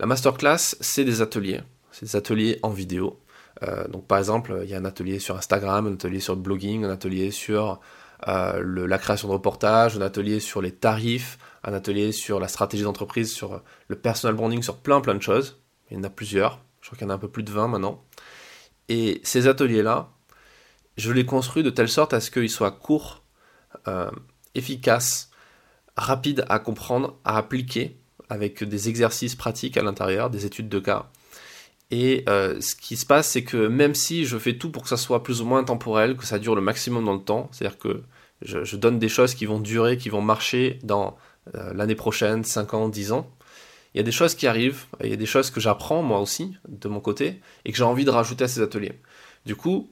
la 0.00 0.06
masterclass, 0.06 0.76
c'est 0.80 1.04
des 1.04 1.20
ateliers. 1.20 1.60
C'est 1.92 2.06
des 2.06 2.16
ateliers 2.16 2.58
en 2.62 2.70
vidéo. 2.70 3.20
Euh, 3.62 3.86
donc 3.88 4.06
par 4.06 4.18
exemple, 4.18 4.60
il 4.64 4.70
y 4.70 4.74
a 4.74 4.78
un 4.78 4.84
atelier 4.86 5.18
sur 5.18 5.36
Instagram, 5.36 5.86
un 5.86 5.92
atelier 5.92 6.20
sur 6.20 6.34
le 6.34 6.40
blogging, 6.40 6.84
un 6.84 6.90
atelier 6.90 7.30
sur 7.30 7.80
la 8.26 8.98
création 8.98 9.28
de 9.28 9.32
reportages, 9.32 9.96
un 9.96 10.00
atelier 10.00 10.38
sur 10.40 10.62
les 10.62 10.70
tarifs, 10.70 11.38
un 11.64 11.74
atelier 11.74 12.12
sur 12.12 12.38
la 12.38 12.46
stratégie 12.46 12.84
d'entreprise, 12.84 13.32
sur 13.32 13.62
le 13.88 13.96
personal 13.96 14.36
branding, 14.36 14.62
sur 14.62 14.76
plein 14.76 15.00
plein 15.00 15.16
de 15.16 15.22
choses. 15.22 15.60
Il 15.90 15.96
y 15.96 16.00
en 16.00 16.04
a 16.04 16.08
plusieurs, 16.08 16.60
je 16.80 16.86
crois 16.86 16.96
qu'il 16.96 17.06
y 17.06 17.10
en 17.10 17.10
a 17.10 17.14
un 17.14 17.18
peu 17.18 17.28
plus 17.28 17.42
de 17.42 17.50
20 17.50 17.66
maintenant. 17.66 18.04
Et 18.88 19.20
ces 19.24 19.48
ateliers-là, 19.48 20.10
je 20.96 21.12
les 21.12 21.26
construis 21.26 21.62
de 21.62 21.70
telle 21.70 21.88
sorte 21.88 22.14
à 22.14 22.20
ce 22.20 22.30
qu'ils 22.30 22.48
soient 22.48 22.70
courts, 22.70 23.22
euh, 23.88 24.10
efficaces, 24.54 25.31
rapides 25.96 26.44
à 26.48 26.58
comprendre, 26.58 27.18
à 27.24 27.36
appliquer, 27.36 27.96
avec 28.28 28.64
des 28.64 28.88
exercices 28.88 29.34
pratiques 29.34 29.76
à 29.76 29.82
l'intérieur, 29.82 30.30
des 30.30 30.46
études 30.46 30.68
de 30.68 30.78
cas. 30.78 31.10
Et 31.90 32.24
euh, 32.28 32.58
ce 32.60 32.74
qui 32.74 32.96
se 32.96 33.04
passe, 33.04 33.28
c'est 33.28 33.44
que 33.44 33.66
même 33.66 33.94
si 33.94 34.24
je 34.24 34.38
fais 34.38 34.56
tout 34.56 34.70
pour 34.70 34.84
que 34.84 34.88
ça 34.88 34.96
soit 34.96 35.22
plus 35.22 35.42
ou 35.42 35.44
moins 35.44 35.62
temporel, 35.62 36.16
que 36.16 36.24
ça 36.24 36.38
dure 36.38 36.54
le 36.54 36.62
maximum 36.62 37.04
dans 37.04 37.12
le 37.12 37.20
temps, 37.20 37.50
c'est-à-dire 37.52 37.78
que 37.78 38.02
je, 38.40 38.76
donne 38.76 38.98
des 38.98 39.10
choses 39.10 39.34
qui 39.34 39.44
vont 39.44 39.60
durer, 39.60 39.98
qui 39.98 40.08
vont 40.08 40.22
marcher 40.22 40.78
dans 40.82 41.16
euh, 41.54 41.74
l'année 41.74 41.94
prochaine, 41.94 42.44
5 42.44 42.72
ans, 42.72 42.88
10 42.88 43.12
ans. 43.12 43.30
Il 43.94 43.98
y 43.98 44.00
a 44.00 44.04
des 44.04 44.12
choses 44.12 44.34
qui 44.34 44.46
arrivent, 44.46 44.86
il 45.04 45.10
y 45.10 45.12
a 45.12 45.16
des 45.16 45.26
choses 45.26 45.50
que 45.50 45.60
j'apprends 45.60 46.02
moi 46.02 46.20
aussi, 46.20 46.56
de 46.66 46.88
mon 46.88 47.00
côté, 47.00 47.40
et 47.66 47.72
que 47.72 47.76
j'ai 47.76 47.84
envie 47.84 48.06
de 48.06 48.10
rajouter 48.10 48.44
à 48.44 48.48
ces 48.48 48.62
ateliers. 48.62 48.98
Du 49.44 49.54
coup, 49.54 49.90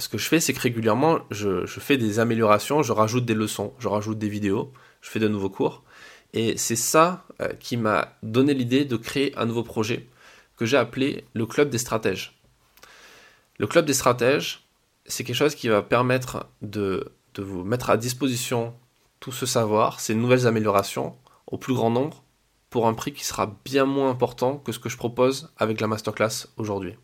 ce 0.00 0.08
que 0.08 0.18
je 0.18 0.26
fais, 0.28 0.40
c'est 0.40 0.52
que 0.52 0.60
régulièrement, 0.60 1.20
je, 1.30 1.66
fais 1.66 1.96
des 1.96 2.18
améliorations, 2.18 2.82
je 2.82 2.92
rajoute 2.92 3.24
des 3.24 3.34
leçons, 3.34 3.74
je 3.78 3.88
rajoute 3.88 4.18
des 4.18 4.28
vidéos, 4.28 4.72
je 5.00 5.10
fais 5.10 5.20
de 5.20 5.28
nouveaux 5.28 5.50
cours. 5.50 5.82
Et 6.32 6.56
c'est 6.56 6.76
ça 6.76 7.24
euh, 7.40 7.48
qui 7.60 7.76
m'a 7.76 8.16
donné 8.22 8.54
l'idée 8.54 8.84
de 8.84 8.96
créer 8.96 9.36
un 9.36 9.46
nouveau 9.46 9.62
projet 9.62 10.08
que 10.56 10.66
j'ai 10.66 10.76
appelé 10.76 11.24
le 11.34 11.46
Club 11.46 11.70
des 11.70 11.78
stratèges. 11.78 12.40
Le 13.58 13.66
Club 13.66 13.86
des 13.86 13.94
stratèges, 13.94 14.66
c'est 15.06 15.22
quelque 15.24 15.36
chose 15.36 15.54
qui 15.54 15.68
va 15.68 15.82
permettre 15.82 16.48
de 16.62 17.12
vous 17.38 17.64
mettre 17.64 17.90
à 17.90 17.96
disposition 17.96 18.74
tout 19.20 19.32
ce 19.32 19.46
savoir, 19.46 20.00
ces 20.00 20.14
nouvelles 20.14 20.46
améliorations 20.46 21.16
au 21.46 21.58
plus 21.58 21.74
grand 21.74 21.90
nombre 21.90 22.24
pour 22.70 22.88
un 22.88 22.94
prix 22.94 23.12
qui 23.12 23.24
sera 23.24 23.56
bien 23.64 23.84
moins 23.84 24.10
important 24.10 24.58
que 24.58 24.72
ce 24.72 24.78
que 24.78 24.88
je 24.88 24.96
propose 24.96 25.52
avec 25.56 25.80
la 25.80 25.86
masterclass 25.86 26.48
aujourd'hui 26.56 26.96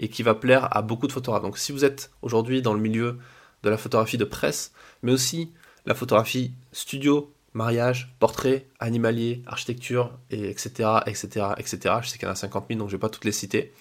et 0.00 0.08
qui 0.08 0.24
va 0.24 0.34
plaire 0.34 0.74
à 0.76 0.82
beaucoup 0.82 1.06
de 1.06 1.12
photographes. 1.12 1.42
Donc 1.42 1.58
si 1.58 1.70
vous 1.70 1.84
êtes 1.84 2.10
aujourd'hui 2.22 2.62
dans 2.62 2.74
le 2.74 2.80
milieu 2.80 3.18
de 3.62 3.70
la 3.70 3.76
photographie 3.76 4.18
de 4.18 4.24
presse, 4.24 4.72
mais 5.02 5.12
aussi 5.12 5.52
la 5.86 5.94
photographie 5.94 6.54
studio, 6.72 7.32
mariage, 7.52 8.16
portrait, 8.18 8.66
animalier, 8.80 9.42
architecture, 9.46 10.18
et 10.30 10.48
etc., 10.48 11.00
etc., 11.06 11.48
etc. 11.58 11.94
Je 12.02 12.08
sais 12.08 12.18
qu'il 12.18 12.26
y 12.26 12.28
en 12.28 12.32
a 12.32 12.36
50 12.36 12.66
000, 12.68 12.78
donc 12.80 12.88
je 12.88 12.94
ne 12.94 12.98
vais 12.98 13.00
pas 13.00 13.10
toutes 13.10 13.26
les 13.26 13.32
citer. 13.32 13.72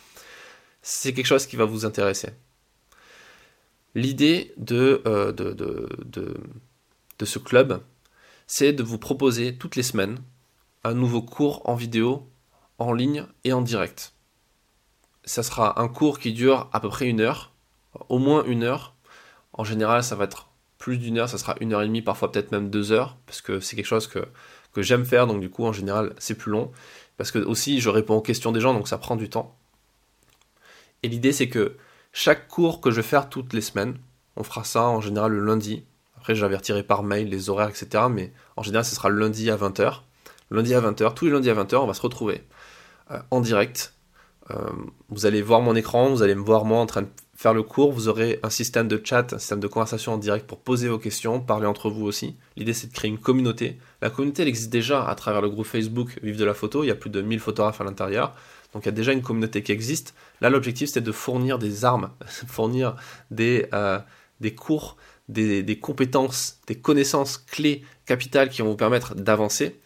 C'est 0.82 1.14
quelque 1.14 1.26
chose 1.26 1.46
qui 1.46 1.56
va 1.56 1.66
vous 1.66 1.86
intéresser. 1.86 2.30
L'idée 3.96 4.54
euh, 4.72 5.32
de 5.32 7.26
ce 7.26 7.40
club, 7.40 7.82
c'est 8.46 8.74
de 8.74 8.84
vous 8.84 8.98
proposer 8.98 9.56
toutes 9.56 9.76
les 9.76 9.84
semaines 9.84 10.20
un 10.84 10.94
nouveau 10.94 11.22
cours 11.22 11.62
en 11.70 11.76
vidéo, 11.76 12.30
en 12.78 12.94
ligne 12.94 13.26
et 13.44 13.54
en 13.54 13.62
direct. 13.62 14.14
Ça 15.30 15.44
sera 15.44 15.80
un 15.80 15.88
cours 15.88 16.18
qui 16.18 16.34
dure 16.34 16.68
à 16.74 16.80
peu 16.80 16.90
près 16.90 17.06
une 17.06 17.22
heure, 17.22 17.52
au 18.10 18.18
moins 18.18 18.44
une 18.46 18.64
heure. 18.64 18.96
En 19.54 19.64
général, 19.64 20.04
ça 20.04 20.16
va 20.16 20.24
être 20.24 20.50
plus 20.80 20.98
d'une 20.98 21.20
heure, 21.20 21.30
ça 21.30 21.38
sera 21.38 21.56
une 21.60 21.72
heure 21.72 21.84
et 21.84 21.86
demie, 21.86 22.02
parfois 22.02 22.32
peut-être 22.32 22.52
même 22.52 22.72
deux 22.72 22.92
heures, 22.92 23.16
parce 23.28 23.40
que 23.40 23.60
c'est 23.60 23.76
quelque 23.76 23.86
chose 23.86 24.08
que, 24.08 24.28
que 24.74 24.82
j'aime 24.82 25.06
faire, 25.06 25.28
donc 25.28 25.40
du 25.40 25.52
coup, 25.52 25.66
en 25.66 25.72
général, 25.72 26.16
c'est 26.18 26.34
plus 26.34 26.52
long. 26.52 26.72
Parce 27.16 27.30
que 27.30 27.38
aussi, 27.38 27.80
je 27.80 27.90
réponds 27.90 28.16
aux 28.16 28.22
questions 28.22 28.52
des 28.52 28.60
gens, 28.60 28.74
donc 28.74 28.88
ça 28.88 28.98
prend 28.98 29.16
du 29.16 29.30
temps. 29.30 29.56
Et 31.04 31.10
l'idée, 31.10 31.32
c'est 31.32 31.48
que 31.48 31.78
chaque 32.12 32.48
cours 32.48 32.82
que 32.82 32.90
je 32.90 32.96
vais 32.96 33.04
faire 33.04 33.30
toutes 33.30 33.54
les 33.54 33.62
semaines, 33.62 34.00
on 34.36 34.42
fera 34.44 34.64
ça 34.64 34.86
en 34.86 35.00
général 35.00 35.34
le 35.34 35.46
lundi, 35.46 35.86
après, 36.18 36.34
j'avertirai 36.34 36.82
par 36.82 37.04
mail 37.04 37.30
les 37.30 37.52
horaires, 37.52 37.70
etc. 37.70 38.06
Mais 38.10 38.34
en 38.58 38.64
général, 38.64 38.84
ce 38.84 38.96
sera 38.96 39.10
le 39.10 39.20
lundi 39.20 39.52
à 39.52 39.58
20h. 39.58 40.00
lundi 40.50 40.74
à 40.74 40.82
20h, 40.82 41.14
tous 41.14 41.26
les 41.26 41.32
lundis 41.32 41.52
à 41.52 41.54
20h, 41.54 41.76
on 41.76 41.86
va 41.86 41.94
se 41.94 42.02
retrouver 42.02 42.44
euh, 43.12 43.20
en 43.30 43.42
direct. 43.42 43.94
Euh, 44.52 44.70
vous 45.10 45.26
allez 45.26 45.42
voir 45.42 45.62
mon 45.62 45.76
écran, 45.76 46.10
vous 46.10 46.24
allez 46.24 46.36
me 46.36 46.44
voir 46.44 46.66
moi 46.66 46.80
en 46.80 46.86
train 46.86 47.04
de 47.04 47.08
faire 47.36 47.54
le 47.54 47.64
cours. 47.64 47.92
Vous 47.92 48.08
aurez 48.08 48.40
un 48.44 48.50
système 48.50 48.88
de 48.88 49.02
chat, 49.04 49.34
un 49.34 49.40
système 49.40 49.60
de 49.60 49.68
conversation 49.68 50.14
en 50.14 50.18
direct 50.18 50.48
pour 50.48 50.60
poser 50.60 50.90
vos 50.90 51.00
questions, 51.00 51.40
parler 51.40 51.68
entre 51.68 51.90
vous 51.90 52.06
aussi. 52.06 52.36
L'idée, 52.58 52.74
c'est 52.74 52.88
de 52.88 52.94
créer 52.94 53.10
une 53.10 53.20
communauté. 53.20 53.78
La 54.02 54.10
communauté, 54.10 54.42
elle 54.42 54.48
existe 54.48 54.72
déjà 54.72 55.08
à 55.08 55.16
travers 55.16 55.42
le 55.42 55.50
groupe 55.50 55.66
Facebook 55.66 56.20
Vive 56.24 56.38
de 56.38 56.46
la 56.46 56.54
photo. 56.54 56.84
Il 56.84 56.88
y 56.88 56.92
a 56.92 56.96
plus 56.96 57.10
de 57.10 57.22
1000 57.22 57.40
photographes 57.40 57.82
à 57.82 57.84
l'intérieur. 57.84 58.34
Donc 58.74 58.84
il 58.84 58.88
y 58.88 58.90
a 58.90 58.94
déjà 58.94 59.14
une 59.14 59.22
communauté 59.22 59.64
qui 59.64 59.72
existe. 59.72 60.14
Là, 60.42 60.50
l'objectif, 60.50 60.90
c'est 60.90 61.02
de 61.02 61.12
fournir 61.12 61.60
des 61.60 61.86
armes, 61.86 62.12
fournir 62.48 62.96
des, 63.32 63.68
euh, 63.74 64.00
des 64.42 64.54
cours, 64.54 64.98
des, 65.28 65.80
compétences, 65.80 66.60
des 66.68 66.76
connaissances 66.76 67.38
clés 67.38 67.84
capitales 68.06 68.50
qui 68.50 68.62
vont 68.62 68.70
vous 68.70 68.76
permettre 68.76 69.16
d'avancer. 69.16 69.80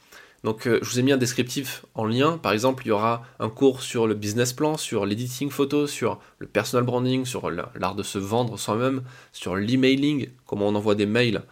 Donc 0.44 0.68
euh, 0.68 0.80
je 0.82 0.90
vous 0.90 1.00
ai 1.00 1.04
mis 1.04 1.12
un 1.12 1.18
descriptif 1.18 1.86
en 1.96 2.06
lien. 2.06 2.38
Par 2.38 2.52
exemple, 2.52 2.84
il 2.86 2.90
y 2.90 2.92
aura 2.92 3.24
un 3.40 3.50
cours 3.50 3.82
sur 3.82 4.08
le 4.08 4.14
business 4.14 4.52
plan, 4.54 4.78
sur 4.78 5.06
l'editing 5.06 5.50
photo, 5.50 5.88
sur 5.88 6.20
le 6.38 6.48
personal 6.48 6.84
branding, 6.84 7.26
sur 7.26 7.50
l'art 7.50 7.96
de 7.96 8.04
se 8.04 8.18
vendre 8.18 8.60
soi-même, 8.60 9.04
sur 9.32 9.56
l'emailing, 9.56 10.30
comment 10.46 10.68
on 10.68 10.76
envoie 10.76 10.96
des 10.96 11.06
mails 11.06 11.44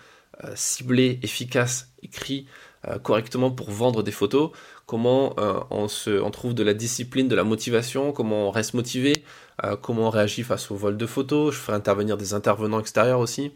euh, 0.43 0.51
ciblés, 0.55 1.19
efficaces, 1.23 1.91
écrits 2.03 2.47
euh, 2.87 2.99
correctement 2.99 3.49
pour 3.49 3.71
vendre 3.71 4.03
des 4.03 4.11
photos, 4.11 4.51
comment 4.85 5.35
on, 5.69 5.87
se, 5.87 6.21
on 6.21 6.31
trouve 6.31 6.53
de 6.53 6.63
la 6.63 6.73
discipline, 6.73 7.29
de 7.29 7.35
la 7.35 7.45
motivation, 7.45 8.11
comment 8.11 8.49
on 8.49 8.51
reste 8.51 8.73
motivé, 8.73 9.23
comment 9.81 10.07
on 10.07 10.09
réagit 10.09 10.43
face 10.43 10.69
au 10.69 10.75
vol 10.75 10.97
de 10.97 11.05
photos. 11.05 11.55
Je 11.55 11.59
ferai 11.59 11.77
intervenir 11.77 12.17
des 12.17 12.33
intervenants 12.33 12.81
extérieurs 12.81 13.19
aussi 13.19 13.53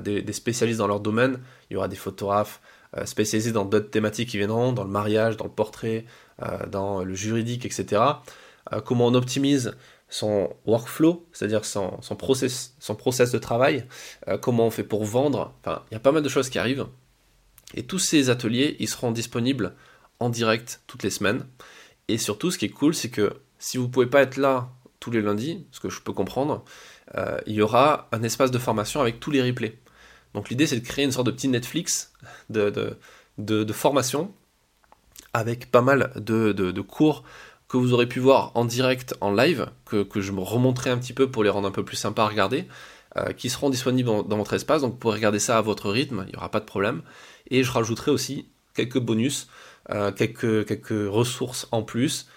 des, 0.00 0.32
spécialistes 0.32 0.80
dans 0.80 0.88
leur 0.88 0.98
domaine. 0.98 1.38
Il 1.70 1.74
y 1.74 1.76
aura 1.76 1.86
des 1.86 1.94
photographes 1.94 2.60
spécialisés 3.04 3.52
dans 3.52 3.64
d'autres 3.64 3.90
thématiques 3.90 4.30
qui 4.30 4.38
viendront, 4.38 4.72
dans 4.72 4.84
le 4.84 4.90
mariage, 4.90 5.36
dans 5.36 5.44
le 5.44 5.50
portrait, 5.50 6.04
euh, 6.42 6.66
dans 6.66 7.04
le 7.04 7.14
juridique, 7.14 7.64
etc. 7.64 8.02
Euh, 8.72 8.80
comment 8.80 9.06
on 9.06 9.14
optimise 9.14 9.76
son 10.08 10.50
workflow, 10.66 11.26
c'est-à-dire 11.32 11.64
son, 11.64 12.00
son, 12.02 12.16
process, 12.16 12.74
son 12.78 12.94
process 12.94 13.30
de 13.30 13.38
travail, 13.38 13.86
comment 14.42 14.66
on 14.66 14.70
fait 14.70 14.84
pour 14.84 15.04
vendre. 15.04 15.54
Enfin, 15.60 15.82
il 15.90 15.94
y 15.94 15.96
a 15.96 16.00
pas 16.00 16.12
mal 16.12 16.22
de 16.22 16.28
choses 16.28 16.50
qui 16.50 16.58
arrivent. 16.58 16.86
Et 17.74 17.84
tous 17.84 17.98
ces 17.98 18.28
ateliers, 18.28 18.76
ils 18.78 18.88
seront 18.88 19.10
disponibles 19.10 19.74
en 20.20 20.28
direct 20.28 20.82
toutes 20.86 21.02
les 21.02 21.08
semaines. 21.08 21.46
Et 22.08 22.18
surtout, 22.18 22.50
ce 22.50 22.58
qui 22.58 22.66
est 22.66 22.70
cool, 22.70 22.94
c'est 22.94 23.08
que 23.08 23.32
si 23.58 23.78
vous 23.78 23.84
ne 23.84 23.88
pouvez 23.88 24.06
pas 24.06 24.20
être 24.22 24.36
là 24.36 24.70
tous 25.00 25.10
les 25.10 25.22
lundis, 25.22 25.66
ce 25.70 25.80
que 25.80 25.88
je 25.88 26.00
peux 26.00 26.12
comprendre, 26.12 26.64
euh, 27.16 27.38
il 27.46 27.54
y 27.54 27.62
aura 27.62 28.08
un 28.12 28.22
espace 28.22 28.50
de 28.50 28.58
formation 28.58 29.00
avec 29.00 29.18
tous 29.20 29.30
les 29.30 29.42
replays. 29.42 29.78
Donc 30.34 30.50
l'idée 30.50 30.66
c'est 30.66 30.78
de 30.78 30.86
créer 30.86 31.04
une 31.04 31.12
sorte 31.12 31.26
de 31.26 31.32
petit 31.32 31.48
Netflix 31.48 32.12
de, 32.50 32.96
de, 33.38 33.72
formation 33.72 34.32
avec 35.32 35.70
pas 35.70 35.82
mal 35.82 36.12
de, 36.16 36.80
cours 36.80 37.24
que 37.68 37.76
vous 37.76 37.92
aurez 37.92 38.06
pu 38.06 38.20
voir 38.20 38.52
en 38.54 38.64
direct, 38.64 39.14
en 39.20 39.32
live, 39.32 39.66
que, 39.86 40.06
je 40.20 40.32
me 40.32 40.40
remonterai 40.40 40.90
un 40.90 40.98
petit 40.98 41.14
peu 41.14 41.30
pour 41.30 41.42
les 41.42 41.50
rendre 41.50 41.68
un 41.68 41.72
peu 41.72 41.84
plus 41.84 41.96
sympas 41.96 42.24
à 42.24 42.28
regarder, 42.28 42.66
euh, 43.16 43.32
qui 43.32 43.48
seront 43.48 43.70
disponibles 43.70 44.08
dans, 44.08 44.36
votre 44.36 44.52
espace, 44.52 44.82
donc 44.82 44.92
vous 44.92 44.98
pourrez 44.98 45.16
regarder 45.16 45.38
ça 45.38 45.56
à 45.56 45.62
votre 45.62 45.90
rythme, 45.90 46.24
il 46.26 46.32
n'y 46.32 46.36
aura 46.36 46.50
pas 46.50 46.60
de 46.60 46.66
problème. 46.66 47.02
Et 47.50 47.62
je 47.64 47.70
rajouterai 47.70 48.10
aussi 48.10 48.48
quelques 48.74 48.98
bonus, 48.98 49.48
euh, 49.90 50.12
quelques, 50.12 50.66
quelques 50.66 51.10
ressources 51.10 51.66
en 51.72 51.82
plus, 51.82 52.28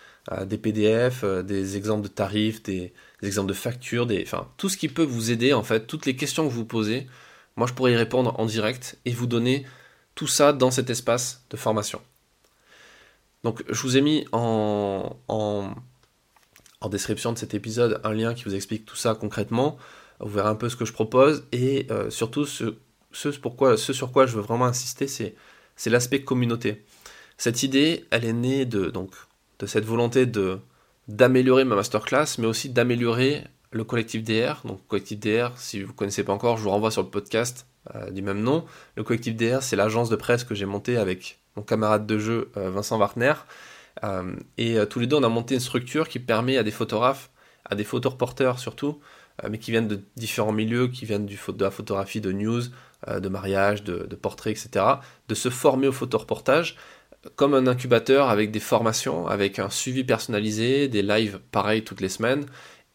des 0.47 0.57
PDF, 0.57 1.23
des 1.23 1.77
exemples 1.77 2.01
de 2.01 2.07
tarifs, 2.07 2.63
des, 2.63 2.93
des 3.21 3.27
exemples 3.27 3.49
de 3.49 3.53
factures, 3.53 4.07
des, 4.07 4.23
enfin, 4.25 4.47
tout 4.57 4.69
ce 4.69 4.77
qui 4.77 4.87
peut 4.89 5.03
vous 5.03 5.31
aider, 5.31 5.53
en 5.53 5.61
fait, 5.61 5.85
toutes 5.85 6.07
les 6.07 6.15
questions 6.15 6.47
que 6.47 6.51
vous 6.51 6.65
posez, 6.65 7.05
moi 7.55 7.67
je 7.67 7.73
pourrais 7.73 7.93
y 7.93 7.95
répondre 7.95 8.39
en 8.39 8.45
direct 8.45 8.97
et 9.05 9.11
vous 9.11 9.27
donner 9.27 9.65
tout 10.15 10.27
ça 10.27 10.53
dans 10.53 10.71
cet 10.71 10.89
espace 10.89 11.43
de 11.49 11.57
formation. 11.57 12.01
Donc 13.43 13.63
je 13.69 13.81
vous 13.81 13.97
ai 13.97 14.01
mis 14.01 14.25
en, 14.31 15.15
description 16.89 17.33
de 17.33 17.37
cet 17.37 17.55
épisode 17.55 17.99
un 18.03 18.13
lien 18.13 18.35
qui 18.35 18.43
vous 18.43 18.55
explique 18.55 18.85
tout 18.85 18.95
ça 18.95 19.15
concrètement. 19.15 19.77
Vous 20.19 20.29
verrez 20.29 20.49
un 20.49 20.55
peu 20.55 20.69
ce 20.69 20.75
que 20.75 20.85
je 20.85 20.93
propose 20.93 21.43
et 21.51 21.87
euh, 21.89 22.09
surtout 22.09 22.45
ce, 22.45 22.75
pourquoi, 23.41 23.75
ce 23.75 23.91
sur 23.91 24.11
quoi 24.11 24.25
je 24.27 24.35
veux 24.35 24.41
vraiment 24.41 24.65
insister, 24.65 25.07
c'est 25.07 25.89
l'aspect 25.89 26.21
communauté. 26.21 26.85
Cette 27.37 27.63
idée, 27.63 28.05
elle 28.11 28.23
est 28.23 28.33
née 28.33 28.65
de, 28.65 28.89
donc, 28.89 29.11
de 29.59 29.65
cette 29.65 29.85
volonté 29.85 30.25
d'améliorer 31.07 31.65
ma 31.65 31.75
masterclass, 31.75 32.37
mais 32.37 32.47
aussi 32.47 32.69
d'améliorer 32.69 33.43
le 33.71 33.83
collectif 33.83 34.23
DR. 34.23 34.61
Donc, 34.65 34.85
collectif 34.87 35.19
DR, 35.19 35.51
si 35.57 35.81
vous 35.81 35.91
ne 35.91 35.97
connaissez 35.97 36.23
pas 36.23 36.33
encore, 36.33 36.57
je 36.57 36.63
vous 36.63 36.69
renvoie 36.69 36.91
sur 36.91 37.03
le 37.03 37.09
podcast 37.09 37.67
euh, 37.95 38.09
du 38.09 38.21
même 38.21 38.41
nom. 38.41 38.65
Le 38.95 39.03
collectif 39.03 39.35
DR, 39.35 39.61
c'est 39.61 39.75
l'agence 39.75 40.09
de 40.09 40.15
presse 40.15 40.43
que 40.43 40.55
j'ai 40.55 40.65
montée 40.65 40.97
avec 40.97 41.39
mon 41.55 41.63
camarade 41.63 42.05
de 42.07 42.17
jeu 42.17 42.51
euh, 42.57 42.69
Vincent 42.69 42.97
Wartner. 42.97 43.33
Euh, 44.03 44.35
et 44.57 44.77
tous 44.89 44.99
les 44.99 45.07
deux, 45.07 45.15
on 45.15 45.23
a 45.23 45.29
monté 45.29 45.55
une 45.55 45.61
structure 45.61 46.09
qui 46.09 46.19
permet 46.19 46.57
à 46.57 46.63
des 46.63 46.71
photographes, 46.71 47.29
à 47.65 47.75
des 47.75 47.83
photoreporters 47.83 48.59
surtout, 48.59 48.99
mais 49.49 49.57
qui 49.57 49.71
viennent 49.71 49.87
de 49.87 50.01
différents 50.15 50.51
milieux, 50.51 50.87
qui 50.87 51.05
viennent 51.05 51.25
de 51.25 51.63
la 51.63 51.71
photographie 51.71 52.21
de 52.21 52.31
news, 52.31 52.61
de 53.07 53.29
mariage, 53.29 53.83
de, 53.83 54.05
de 54.09 54.15
portraits, 54.15 54.57
etc., 54.57 54.85
de 55.27 55.35
se 55.35 55.49
former 55.49 55.87
au 55.87 55.91
photoreportage 55.91 56.77
comme 57.35 57.53
un 57.53 57.67
incubateur 57.67 58.29
avec 58.29 58.51
des 58.51 58.59
formations, 58.59 59.27
avec 59.27 59.59
un 59.59 59.69
suivi 59.69 60.03
personnalisé, 60.03 60.87
des 60.87 61.01
lives 61.01 61.39
pareils 61.51 61.83
toutes 61.83 62.01
les 62.01 62.09
semaines, 62.09 62.45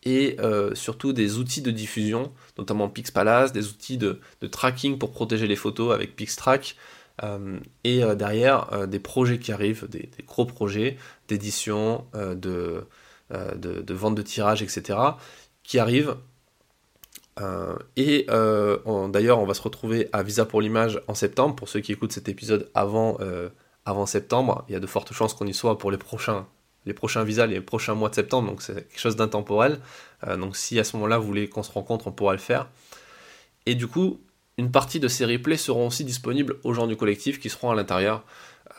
et 0.03 0.37
euh, 0.41 0.75
surtout 0.75 1.13
des 1.13 1.39
outils 1.39 1.63
de 1.63 1.71
diffusion, 1.71 2.33
notamment 2.59 2.89
Pixpalace, 2.89 3.53
des 3.53 3.69
outils 3.69 3.99
de, 3.99 4.21
tracking 4.51 4.99
pour 4.99 5.13
protéger 5.13 5.47
les 5.47 5.57
photos 5.57 5.95
avec 5.95 6.17
Pixtrack, 6.17 6.77
euh, 7.23 7.59
et 7.85 8.03
euh, 8.03 8.15
derrière 8.15 8.89
des 8.89 8.99
projets 8.99 9.39
qui 9.39 9.53
arrivent, 9.53 9.87
des, 9.89 10.09
gros 10.27 10.47
projets 10.47 10.97
d'édition, 11.29 12.07
de, 12.15 12.87
vente 13.91 14.15
de 14.15 14.23
tirage, 14.23 14.63
etc., 14.63 14.99
qui 15.63 15.79
arrivent. 15.79 16.17
et 17.97 18.27
d'ailleurs, 18.29 19.39
on 19.39 19.47
va 19.47 19.55
se 19.55 19.63
retrouver 19.63 20.09
à 20.13 20.23
Visa 20.23 20.47
pour 20.47 20.63
l'image 20.63 21.01
en 21.09 21.15
septembre, 21.15 21.55
pour 21.57 21.69
ceux 21.69 21.81
qui 21.81 21.93
écoutent 21.93 22.13
cet 22.13 22.29
épisode 22.29 22.71
avant 22.75 23.19
avant 23.87 24.07
septembre. 24.07 24.65
Il 24.69 24.73
y 24.73 24.77
a 24.77 24.81
de 24.81 24.87
fortes 24.87 25.13
chances 25.13 25.35
qu'on 25.35 25.47
y 25.47 25.55
soit 25.55 25.79
pour 25.79 25.91
les 25.91 25.99
prochains, 25.99 26.47
les 26.87 26.95
prochains 26.95 27.25
visas, 27.25 27.47
les 27.47 27.61
prochains 27.61 27.95
mois 27.95 28.09
de 28.09 28.15
septembre, 28.15 28.49
donc 28.49 28.63
c'est 28.63 28.75
quelque 28.75 29.01
chose 29.01 29.17
d'intemporel. 29.17 29.81
Euh, 30.27 30.37
donc 30.37 30.57
si 30.57 30.79
à 30.79 30.85
ce 30.85 30.97
moment-là 30.97 31.19
vous 31.19 31.27
voulez 31.27 31.49
qu'on 31.49 31.63
se 31.63 31.73
rencontre, 31.73 32.07
on 32.07 32.13
pourra 32.13 32.33
le 32.33 32.39
faire. 32.39 32.69
Et 33.67 33.75
du 33.75 33.87
coup, 33.87 34.21
une 34.57 34.71
partie 34.71 35.01
de 35.01 35.09
ces 35.09 35.25
replays 35.25 35.57
seront 35.57 35.89
aussi 35.89 36.05
disponibles 36.05 36.57
aux 36.65 36.73
gens 36.73 36.87
du 36.87 36.97
collectif 36.97 37.39
qui 37.39 37.51
seront 37.51 37.71
à 37.71 37.75
l'intérieur, 37.75 38.25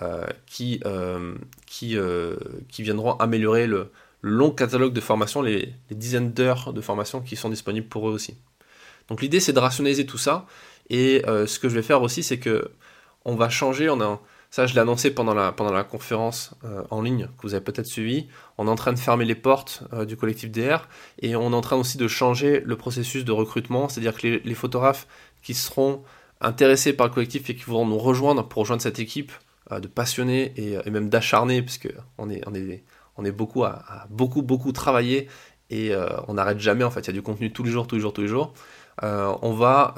euh, 0.01 0.25
qui, 0.46 0.79
euh, 0.86 1.36
qui, 1.65 1.96
qui 2.70 2.84
viendront 2.84 3.13
améliorer 3.17 3.67
le, 3.67 3.91
long 4.24 4.51
catalogue 4.51 4.93
de 4.93 5.01
formation, 5.01 5.41
les, 5.41 5.74
dizaines 5.89 6.31
d'heures 6.31 6.74
de 6.74 6.81
formation 6.81 7.22
qui 7.22 7.36
sont 7.36 7.50
disponibles 7.50 7.88
pour 7.88 8.08
eux 8.08 8.13
aussi. 8.13 8.36
Donc 9.08 9.22
l'idée 9.22 9.39
c'est 9.39 9.53
de 9.53 9.60
rationaliser 9.60 10.05
tout 10.05 10.20
ça, 10.20 10.46
et 10.91 11.24
ce 11.25 11.58
que 11.58 11.70
je 11.70 11.74
vais 11.74 11.81
faire 11.81 12.03
aussi 12.03 12.22
c'est 12.22 12.38
que 12.38 12.70
on 13.25 13.36
va 13.36 13.50
changer, 13.50 13.89
on 13.89 14.00
a 14.00 14.22
ça, 14.51 14.65
je 14.65 14.74
l'ai 14.74 14.81
annoncé 14.81 15.12
pendant 15.12 15.34
la, 15.34 15.53
pendant 15.53 15.72
la 15.72 15.86
conférence 15.86 16.53
euh, 16.65 16.84
en 16.91 17.01
ligne 17.01 17.27
que 17.38 17.43
vous 17.43 17.53
avez 17.53 17.63
peut-être 17.63 17.88
suivi. 17.88 18.27
On 18.58 18.67
est 18.67 18.70
en 18.70 18.75
train 18.75 18.91
de 18.91 19.00
fermer 19.00 19.24
les 19.24 19.34
portes 19.34 19.84
euh, 19.93 20.03
du 20.03 20.17
collectif 20.17 20.51
DR 20.51 20.89
et 21.20 21.38
on 21.38 21.53
est 21.53 21.55
en 21.55 21.62
train 21.62 21.77
aussi 21.77 21.98
de 21.98 22.08
changer 22.10 22.62
le 22.65 22.75
processus 22.75 23.24
de 23.24 23.31
recrutement, 23.31 23.88
c'est-à-dire 23.88 24.13
que 24.13 24.41
les, 24.43 24.53
photographes 24.53 25.08
qui 25.41 25.53
seront 25.53 26.03
intéressés 26.41 26.91
par 26.91 27.08
le 27.08 27.13
collectif 27.13 27.50
et 27.50 27.55
qui 27.55 27.63
voudront 27.63 27.86
nous 27.86 27.98
rejoindre 27.98 28.46
pour 28.46 28.63
rejoindre 28.63 28.81
cette 28.81 29.00
équipe 29.00 29.31
euh, 29.72 29.79
de 29.79 29.88
passionnés 29.88 30.51
et, 30.58 30.89
même 30.91 31.08
d'acharnés, 31.08 31.62
puisque 31.62 31.88
on 32.17 32.29
est, 32.29 32.43
on 32.46 32.53
est, 32.53 32.84
on 33.15 33.24
est 33.24 33.31
beaucoup 33.31 33.63
à, 33.63 34.05
beaucoup, 34.10 34.41
beaucoup 34.41 34.74
travailler 34.74 35.29
et 35.70 35.93
on 36.27 36.34
n'arrête 36.34 36.60
jamais, 36.60 36.84
en 36.84 36.91
fait, 36.91 37.00
il 37.00 37.08
y 37.08 37.10
a 37.12 37.13
du 37.13 37.22
contenu 37.22 37.53
tous 37.53 37.63
les 37.63 37.72
jours, 37.72 37.88
tous 37.88 37.96
les 37.96 38.01
jours, 38.01 38.12
tous 38.12 38.20
les 38.20 38.27
jours. 38.27 38.53
on 39.01 39.53
va 39.53 39.96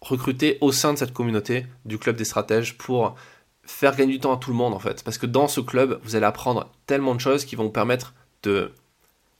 recruter 0.00 0.58
au 0.60 0.72
sein 0.72 0.92
de 0.92 0.98
cette 0.98 1.12
communauté 1.12 1.66
du 1.84 1.98
club 1.98 2.16
des 2.16 2.24
stratèges 2.24 2.76
pour 2.76 3.14
faire 3.70 3.96
gagner 3.96 4.14
du 4.14 4.20
temps 4.20 4.34
à 4.34 4.38
tout 4.38 4.50
le 4.50 4.56
monde 4.56 4.74
en 4.74 4.78
fait. 4.78 5.02
Parce 5.04 5.18
que 5.18 5.26
dans 5.26 5.48
ce 5.48 5.60
club, 5.60 6.00
vous 6.02 6.16
allez 6.16 6.26
apprendre 6.26 6.70
tellement 6.86 7.14
de 7.14 7.20
choses 7.20 7.44
qui 7.44 7.54
vont 7.54 7.64
vous 7.64 7.70
permettre 7.70 8.14
de 8.42 8.72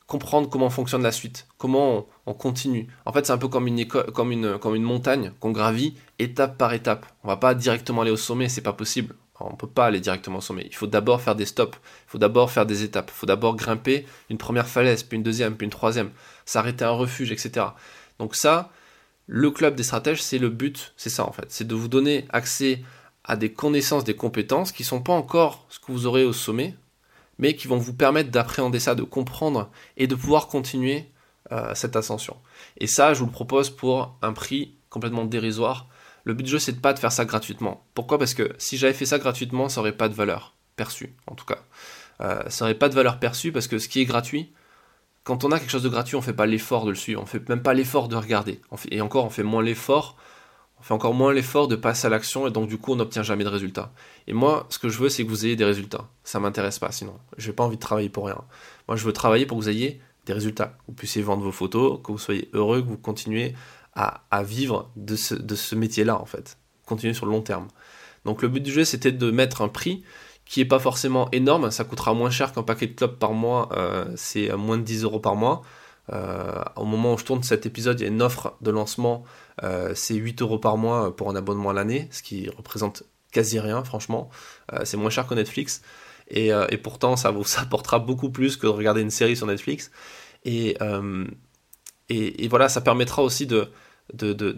comprendre 0.06 0.48
comment 0.48 0.70
fonctionne 0.70 1.02
la 1.02 1.12
suite, 1.12 1.46
comment 1.58 2.06
on, 2.26 2.34
continue. 2.34 2.88
En 3.04 3.12
fait, 3.12 3.26
c'est 3.26 3.32
un 3.32 3.38
peu 3.38 3.48
comme 3.48 3.66
une, 3.66 3.86
comme 3.86 4.32
une, 4.32 4.58
comme 4.58 4.74
une 4.74 4.82
montagne 4.82 5.32
qu'on 5.38 5.50
gravit 5.50 5.96
étape 6.18 6.56
par 6.56 6.72
étape. 6.72 7.06
On 7.24 7.28
va 7.28 7.36
pas 7.36 7.54
directement 7.54 8.02
aller 8.02 8.10
au 8.10 8.16
sommet, 8.16 8.48
c'est 8.48 8.62
pas 8.62 8.72
possible. 8.72 9.14
On 9.40 9.54
peut 9.54 9.68
pas 9.68 9.86
aller 9.86 10.00
directement 10.00 10.38
au 10.38 10.40
sommet. 10.40 10.66
Il 10.68 10.74
faut 10.74 10.86
d'abord 10.86 11.20
faire 11.20 11.36
des 11.36 11.44
stops, 11.44 11.76
il 11.76 12.10
faut 12.10 12.18
d'abord 12.18 12.50
faire 12.50 12.66
des 12.66 12.82
étapes, 12.82 13.10
il 13.14 13.16
faut 13.16 13.26
d'abord 13.26 13.54
grimper 13.54 14.06
une 14.30 14.38
première 14.38 14.66
falaise, 14.66 15.02
puis 15.04 15.16
une 15.16 15.22
deuxième, 15.22 15.56
puis 15.56 15.64
une 15.64 15.70
troisième, 15.70 16.10
s'arrêter 16.44 16.84
à 16.84 16.88
un 16.88 16.92
refuge, 16.92 17.30
etc. 17.30 17.66
Donc 18.18 18.34
ça, 18.34 18.70
le 19.26 19.50
club 19.50 19.76
des 19.76 19.84
stratèges, 19.84 20.22
c'est 20.22 20.38
le 20.38 20.48
but, 20.48 20.92
c'est 20.96 21.10
ça 21.10 21.24
en 21.24 21.32
fait, 21.32 21.46
c'est 21.50 21.66
de 21.66 21.74
vous 21.74 21.88
donner 21.88 22.26
accès 22.30 22.82
à 23.28 23.36
des 23.36 23.52
connaissances, 23.52 24.04
des 24.04 24.16
compétences 24.16 24.72
qui 24.72 24.82
ne 24.82 24.86
sont 24.88 25.02
pas 25.02 25.12
encore 25.12 25.66
ce 25.68 25.78
que 25.78 25.92
vous 25.92 26.06
aurez 26.06 26.24
au 26.24 26.32
sommet, 26.32 26.74
mais 27.38 27.54
qui 27.54 27.68
vont 27.68 27.76
vous 27.76 27.92
permettre 27.92 28.30
d'appréhender 28.30 28.80
ça, 28.80 28.94
de 28.94 29.02
comprendre 29.02 29.70
et 29.98 30.06
de 30.06 30.14
pouvoir 30.14 30.48
continuer 30.48 31.04
euh, 31.52 31.74
cette 31.74 31.94
ascension. 31.94 32.38
Et 32.78 32.86
ça, 32.86 33.12
je 33.12 33.20
vous 33.20 33.26
le 33.26 33.32
propose 33.32 33.70
pour 33.70 34.16
un 34.22 34.32
prix 34.32 34.74
complètement 34.88 35.26
dérisoire. 35.26 35.88
Le 36.24 36.34
but 36.34 36.42
du 36.42 36.50
jeu, 36.50 36.58
c'est 36.58 36.72
de 36.72 36.80
pas 36.80 36.94
de 36.94 36.98
faire 36.98 37.12
ça 37.12 37.26
gratuitement. 37.26 37.84
Pourquoi? 37.94 38.18
Parce 38.18 38.34
que 38.34 38.54
si 38.58 38.78
j'avais 38.78 38.94
fait 38.94 39.06
ça 39.06 39.18
gratuitement, 39.18 39.68
ça 39.68 39.80
n'aurait 39.80 39.96
pas 39.96 40.08
de 40.08 40.14
valeur 40.14 40.54
perçue, 40.76 41.14
en 41.26 41.34
tout 41.34 41.44
cas. 41.44 41.58
Euh, 42.22 42.42
ça 42.48 42.64
n'aurait 42.64 42.78
pas 42.78 42.88
de 42.88 42.94
valeur 42.94 43.20
perçue 43.20 43.52
parce 43.52 43.68
que 43.68 43.78
ce 43.78 43.88
qui 43.88 44.00
est 44.00 44.06
gratuit, 44.06 44.52
quand 45.22 45.44
on 45.44 45.52
a 45.52 45.58
quelque 45.58 45.70
chose 45.70 45.82
de 45.82 45.88
gratuit, 45.90 46.16
on 46.16 46.22
fait 46.22 46.32
pas 46.32 46.46
l'effort 46.46 46.86
de 46.86 46.90
le 46.90 46.96
suivre, 46.96 47.22
on 47.22 47.26
fait 47.26 47.46
même 47.50 47.62
pas 47.62 47.74
l'effort 47.74 48.08
de 48.08 48.16
regarder. 48.16 48.62
et 48.90 49.02
encore, 49.02 49.26
on 49.26 49.30
fait 49.30 49.42
moins 49.42 49.62
l'effort 49.62 50.16
on 50.80 50.82
fait 50.82 50.94
encore 50.94 51.14
moins 51.14 51.32
l'effort 51.32 51.68
de 51.68 51.76
passer 51.76 52.06
à 52.06 52.10
l'action 52.10 52.46
et 52.46 52.50
donc 52.50 52.68
du 52.68 52.78
coup 52.78 52.92
on 52.92 52.96
n'obtient 52.96 53.22
jamais 53.22 53.44
de 53.44 53.48
résultats. 53.48 53.92
Et 54.26 54.32
moi, 54.32 54.66
ce 54.70 54.78
que 54.78 54.88
je 54.88 54.98
veux, 54.98 55.08
c'est 55.08 55.24
que 55.24 55.28
vous 55.28 55.44
ayez 55.46 55.56
des 55.56 55.64
résultats. 55.64 56.08
Ça 56.24 56.40
m'intéresse 56.40 56.78
pas 56.78 56.92
sinon. 56.92 57.14
Je 57.36 57.48
n'ai 57.48 57.54
pas 57.54 57.64
envie 57.64 57.76
de 57.76 57.80
travailler 57.80 58.08
pour 58.08 58.26
rien. 58.26 58.42
Moi, 58.86 58.96
je 58.96 59.04
veux 59.04 59.12
travailler 59.12 59.46
pour 59.46 59.58
que 59.58 59.64
vous 59.64 59.68
ayez 59.68 60.00
des 60.26 60.32
résultats. 60.32 60.76
Vous 60.86 60.94
puissiez 60.94 61.22
vendre 61.22 61.42
vos 61.42 61.52
photos, 61.52 62.00
que 62.04 62.12
vous 62.12 62.18
soyez 62.18 62.48
heureux, 62.52 62.82
que 62.82 62.88
vous 62.88 62.98
continuez 62.98 63.54
à, 63.94 64.42
vivre 64.44 64.90
de 64.94 65.16
ce, 65.16 65.34
de 65.34 65.56
ce 65.56 65.74
métier-là 65.74 66.20
en 66.20 66.24
fait. 66.24 66.58
Continuer 66.86 67.14
sur 67.14 67.26
le 67.26 67.32
long 67.32 67.42
terme. 67.42 67.66
Donc 68.24 68.42
le 68.42 68.48
but 68.48 68.60
du 68.60 68.70
jeu, 68.70 68.84
c'était 68.84 69.10
de 69.10 69.30
mettre 69.30 69.62
un 69.62 69.68
prix 69.68 70.04
qui 70.44 70.60
est 70.60 70.66
pas 70.66 70.78
forcément 70.78 71.28
énorme. 71.32 71.70
Ça 71.70 71.84
coûtera 71.84 72.14
moins 72.14 72.30
cher 72.30 72.52
qu'un 72.52 72.62
paquet 72.62 72.86
de 72.86 72.92
clubs 72.92 73.16
par 73.16 73.32
mois. 73.32 73.68
Euh, 73.72 74.06
c'est 74.16 74.54
moins 74.56 74.78
de 74.78 74.82
10 74.82 75.04
euros 75.04 75.18
par 75.18 75.34
mois. 75.34 75.62
Euh, 76.12 76.62
au 76.76 76.84
moment 76.84 77.14
où 77.14 77.18
je 77.18 77.24
tourne 77.24 77.42
cet 77.42 77.66
épisode, 77.66 78.00
il 78.00 78.04
y 78.04 78.06
a 78.06 78.10
une 78.10 78.22
offre 78.22 78.54
de 78.62 78.70
lancement, 78.70 79.24
euh, 79.24 79.47
c'est 79.94 80.14
8 80.14 80.42
euros 80.42 80.58
par 80.58 80.76
mois 80.76 81.14
pour 81.14 81.30
un 81.30 81.36
abonnement 81.36 81.70
à 81.70 81.72
l'année, 81.72 82.08
ce 82.10 82.22
qui 82.22 82.48
représente 82.48 83.04
quasi 83.32 83.58
rien, 83.60 83.84
franchement. 83.84 84.30
Euh, 84.72 84.80
c'est 84.84 84.96
moins 84.96 85.10
cher 85.10 85.26
que 85.26 85.34
Netflix. 85.34 85.82
Et, 86.30 86.52
pourtant, 86.82 87.16
ça 87.16 87.30
vous 87.30 87.44
apportera 87.58 87.98
beaucoup 87.98 88.30
plus 88.30 88.56
que 88.56 88.66
de 88.66 88.72
regarder 88.72 89.00
une 89.00 89.10
série 89.10 89.36
sur 89.36 89.46
Netflix. 89.46 89.90
Et, 90.44 90.76
et, 92.08 92.48
voilà, 92.48 92.68
ça 92.68 92.80
permettra 92.80 93.22
aussi 93.22 93.46
de, 93.46 93.68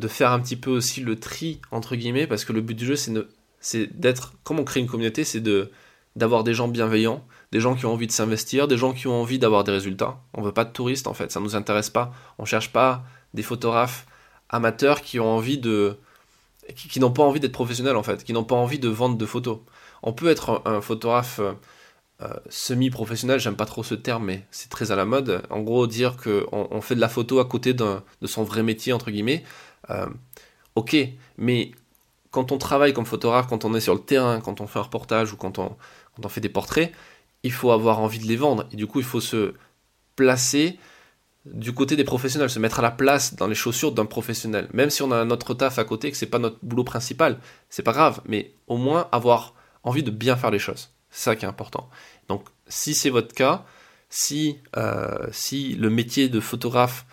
faire 0.08 0.32
un 0.32 0.40
petit 0.40 0.56
peu 0.56 0.70
aussi 0.70 1.00
le 1.00 1.18
tri, 1.18 1.60
entre 1.70 1.96
guillemets, 1.96 2.26
parce 2.26 2.44
que 2.44 2.52
le 2.52 2.60
but 2.60 2.74
du 2.74 2.86
jeu, 2.86 2.96
c'est 3.60 3.98
d'être, 3.98 4.34
comme 4.42 4.58
on 4.58 4.64
crée 4.64 4.80
une 4.80 4.88
communauté, 4.88 5.24
c'est 5.24 5.42
d'avoir 6.16 6.44
des 6.44 6.54
gens 6.54 6.68
bienveillants, 6.68 7.24
des 7.52 7.60
gens 7.60 7.74
qui 7.74 7.86
ont 7.86 7.92
envie 7.92 8.06
de 8.06 8.12
s'investir, 8.12 8.68
des 8.68 8.76
gens 8.76 8.92
qui 8.92 9.06
ont 9.06 9.20
envie 9.20 9.38
d'avoir 9.38 9.64
des 9.64 9.72
résultats. 9.72 10.20
On 10.34 10.42
veut 10.42 10.52
pas 10.52 10.64
de 10.64 10.72
touristes 10.72 11.06
en 11.06 11.14
fait, 11.14 11.30
ça 11.30 11.40
nous 11.40 11.56
intéresse 11.56 11.90
pas. 11.90 12.12
On 12.38 12.44
cherche 12.44 12.72
pas 12.72 13.04
des 13.34 13.42
photographes 13.42 14.06
amateurs 14.50 15.00
qui 15.00 15.18
ont 15.20 15.28
envie 15.28 15.58
de 15.58 15.96
qui, 16.76 17.00
n'ont 17.00 17.10
pas 17.10 17.24
envie 17.24 17.40
d'être 17.40 17.52
professionnels 17.52 17.96
en 17.96 18.02
fait, 18.02 18.22
qui 18.22 18.32
n'ont 18.32 18.44
pas 18.44 18.54
envie 18.54 18.78
de 18.78 18.88
vendre 18.88 19.16
de 19.16 19.26
photos. 19.26 19.58
On 20.02 20.12
peut 20.12 20.28
être 20.28 20.62
un, 20.64 20.80
photographe 20.80 21.40
euh, 21.40 22.34
semi-professionnel, 22.48 23.40
j'aime 23.40 23.56
pas 23.56 23.66
trop 23.66 23.82
ce 23.82 23.94
terme, 23.94 24.26
mais 24.26 24.44
c'est 24.50 24.68
très 24.68 24.92
à 24.92 24.96
la 24.96 25.04
mode. 25.04 25.42
En 25.50 25.60
gros, 25.60 25.86
dire 25.86 26.16
qu'on 26.16 26.68
on 26.70 26.80
fait 26.80 26.94
de 26.94 27.00
la 27.00 27.08
photo 27.08 27.40
à 27.40 27.44
côté 27.44 27.74
de 27.74 28.02
son 28.24 28.44
vrai 28.44 28.62
métier, 28.62 28.92
entre 28.92 29.10
guillemets, 29.10 29.42
euh, 29.90 30.06
ok, 30.74 30.96
mais 31.38 31.72
quand 32.30 32.52
on 32.52 32.58
travaille 32.58 32.92
comme 32.92 33.06
photographe, 33.06 33.46
quand 33.48 33.64
on 33.64 33.74
est 33.74 33.80
sur 33.80 33.94
le 33.94 34.00
terrain, 34.00 34.40
quand 34.40 34.60
on 34.60 34.66
fait 34.66 34.78
un 34.78 34.82
reportage 34.82 35.32
ou 35.32 35.36
quand 35.36 35.58
on, 35.58 35.76
quand 36.14 36.24
on 36.24 36.28
fait 36.28 36.40
des 36.40 36.48
portraits, 36.48 36.92
il 37.42 37.52
faut 37.52 37.72
avoir 37.72 38.00
envie 38.00 38.18
de 38.18 38.26
les 38.26 38.36
vendre. 38.36 38.66
Et 38.72 38.76
du 38.76 38.86
coup, 38.86 39.00
il 39.00 39.04
faut 39.04 39.20
se 39.20 39.54
placer 40.16 40.78
du 41.46 41.72
côté 41.72 41.96
des 41.96 42.04
professionnels, 42.04 42.50
se 42.50 42.58
mettre 42.58 42.80
à 42.80 42.82
la 42.82 42.90
place 42.90 43.34
dans 43.34 43.46
les 43.46 43.54
chaussures 43.54 43.92
d'un 43.92 44.06
professionnel. 44.06 44.68
Même 44.72 44.90
si 44.90 45.02
on 45.02 45.10
a 45.10 45.16
un 45.16 45.30
autre 45.30 45.54
taf 45.54 45.78
à 45.78 45.84
côté, 45.84 46.10
que 46.10 46.16
c'est 46.16 46.26
pas 46.26 46.38
notre 46.38 46.58
boulot 46.62 46.84
principal, 46.84 47.38
c'est 47.70 47.82
pas 47.82 47.92
grave, 47.92 48.20
mais 48.26 48.52
au 48.66 48.76
moins 48.76 49.08
avoir 49.12 49.54
envie 49.82 50.02
de 50.02 50.10
bien 50.10 50.36
faire 50.36 50.50
les 50.50 50.58
choses. 50.58 50.90
C'est 51.10 51.24
ça 51.24 51.36
qui 51.36 51.44
est 51.44 51.48
important. 51.48 51.88
Donc, 52.28 52.44
si 52.68 52.94
c'est 52.94 53.10
votre 53.10 53.34
cas, 53.34 53.64
si, 54.10 54.58
euh, 54.76 55.26
si 55.32 55.74
le 55.74 55.88
métier 55.88 56.28
de 56.28 56.40
photographe, 56.40 57.06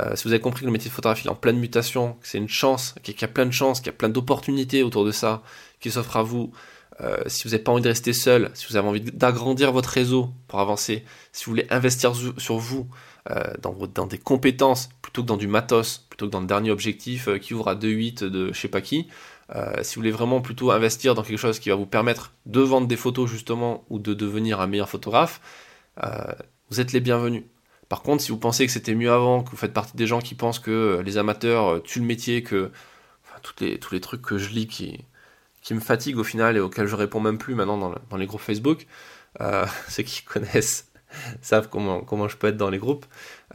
euh, 0.00 0.16
si 0.16 0.24
vous 0.24 0.32
avez 0.32 0.40
compris 0.40 0.62
que 0.62 0.66
le 0.66 0.72
métier 0.72 0.88
de 0.88 0.94
photographe 0.94 1.24
est 1.24 1.28
en 1.28 1.34
pleine 1.34 1.58
mutation, 1.58 2.14
que 2.14 2.26
c'est 2.26 2.38
une 2.38 2.48
chance, 2.48 2.94
qu'il 3.02 3.20
y 3.20 3.24
a 3.24 3.28
plein 3.28 3.46
de 3.46 3.52
chances, 3.52 3.80
qu'il 3.80 3.88
y 3.88 3.90
a 3.90 3.96
plein 3.96 4.08
d'opportunités 4.08 4.82
autour 4.82 5.04
de 5.04 5.12
ça 5.12 5.42
qui 5.80 5.90
s'offrent 5.90 6.16
à 6.16 6.22
vous, 6.22 6.52
euh, 7.00 7.22
si 7.26 7.44
vous 7.44 7.50
n'avez 7.50 7.62
pas 7.62 7.72
envie 7.72 7.82
de 7.82 7.88
rester 7.88 8.12
seul, 8.12 8.50
si 8.54 8.66
vous 8.68 8.76
avez 8.76 8.88
envie 8.88 9.00
d'agrandir 9.00 9.72
votre 9.72 9.90
réseau 9.90 10.30
pour 10.48 10.60
avancer, 10.60 11.04
si 11.32 11.44
vous 11.44 11.52
voulez 11.52 11.66
investir 11.70 12.12
sur 12.38 12.56
vous, 12.56 12.88
dans, 13.62 13.74
dans, 13.86 14.06
des 14.06 14.18
compétences, 14.18 14.90
plutôt 15.00 15.22
que 15.22 15.28
dans 15.28 15.36
du 15.36 15.46
matos, 15.46 15.98
plutôt 16.10 16.26
que 16.26 16.30
dans 16.30 16.40
le 16.40 16.46
dernier 16.46 16.70
objectif 16.70 17.28
euh, 17.28 17.38
qui 17.38 17.54
ouvre 17.54 17.68
à 17.68 17.74
2,8 17.74 18.24
de 18.24 18.52
je 18.52 18.60
sais 18.60 18.68
pas 18.68 18.80
qui, 18.80 19.08
si 19.82 19.94
vous 19.94 20.00
voulez 20.00 20.10
vraiment 20.10 20.40
plutôt 20.40 20.70
investir 20.70 21.14
dans 21.14 21.22
quelque 21.22 21.38
chose 21.38 21.58
qui 21.58 21.68
va 21.68 21.74
vous 21.74 21.86
permettre 21.86 22.32
de 22.46 22.60
vendre 22.60 22.86
des 22.86 22.96
photos 22.96 23.30
justement 23.30 23.84
ou 23.90 23.98
de 23.98 24.14
devenir 24.14 24.60
un 24.60 24.66
meilleur 24.66 24.88
photographe, 24.88 25.40
vous 26.70 26.80
êtes 26.80 26.92
les 26.92 27.00
bienvenus. 27.00 27.44
Par 27.90 28.02
contre, 28.02 28.22
si 28.22 28.30
vous 28.30 28.38
pensez 28.38 28.66
que 28.66 28.72
c'était 28.72 28.94
mieux 28.94 29.12
avant, 29.12 29.42
que 29.42 29.50
vous 29.50 29.58
faites 29.58 29.74
partie 29.74 29.96
des 29.96 30.06
gens 30.06 30.20
qui 30.20 30.34
pensent 30.34 30.58
que 30.58 31.02
les 31.04 31.18
amateurs 31.18 31.82
tuent 31.82 32.00
le 32.00 32.06
métier, 32.06 32.42
que 32.42 32.72
toutes 33.44 33.60
les, 33.60 33.78
tous 33.78 33.94
les 33.94 34.00
trucs 34.00 34.22
que 34.22 34.38
je 34.38 34.50
lis 34.50 34.66
qui, 34.66 35.04
qui 35.60 35.74
me 35.74 35.80
fatiguent 35.80 36.18
au 36.18 36.24
final 36.24 36.56
et 36.56 36.60
auxquels 36.60 36.86
je 36.86 36.96
réponds 36.96 37.20
même 37.20 37.38
plus 37.38 37.54
maintenant 37.54 37.78
dans, 37.78 37.94
dans 38.10 38.16
les 38.16 38.26
groupes 38.26 38.40
Facebook, 38.40 38.86
euh, 39.40 39.66
ceux 39.88 40.02
qui 40.02 40.22
connaissent 40.22 40.90
savent 41.42 41.68
comment, 41.68 42.00
comment 42.00 42.28
je 42.28 42.36
peux 42.36 42.48
être 42.48 42.56
dans 42.56 42.70
les 42.70 42.78
groupes. 42.78 43.06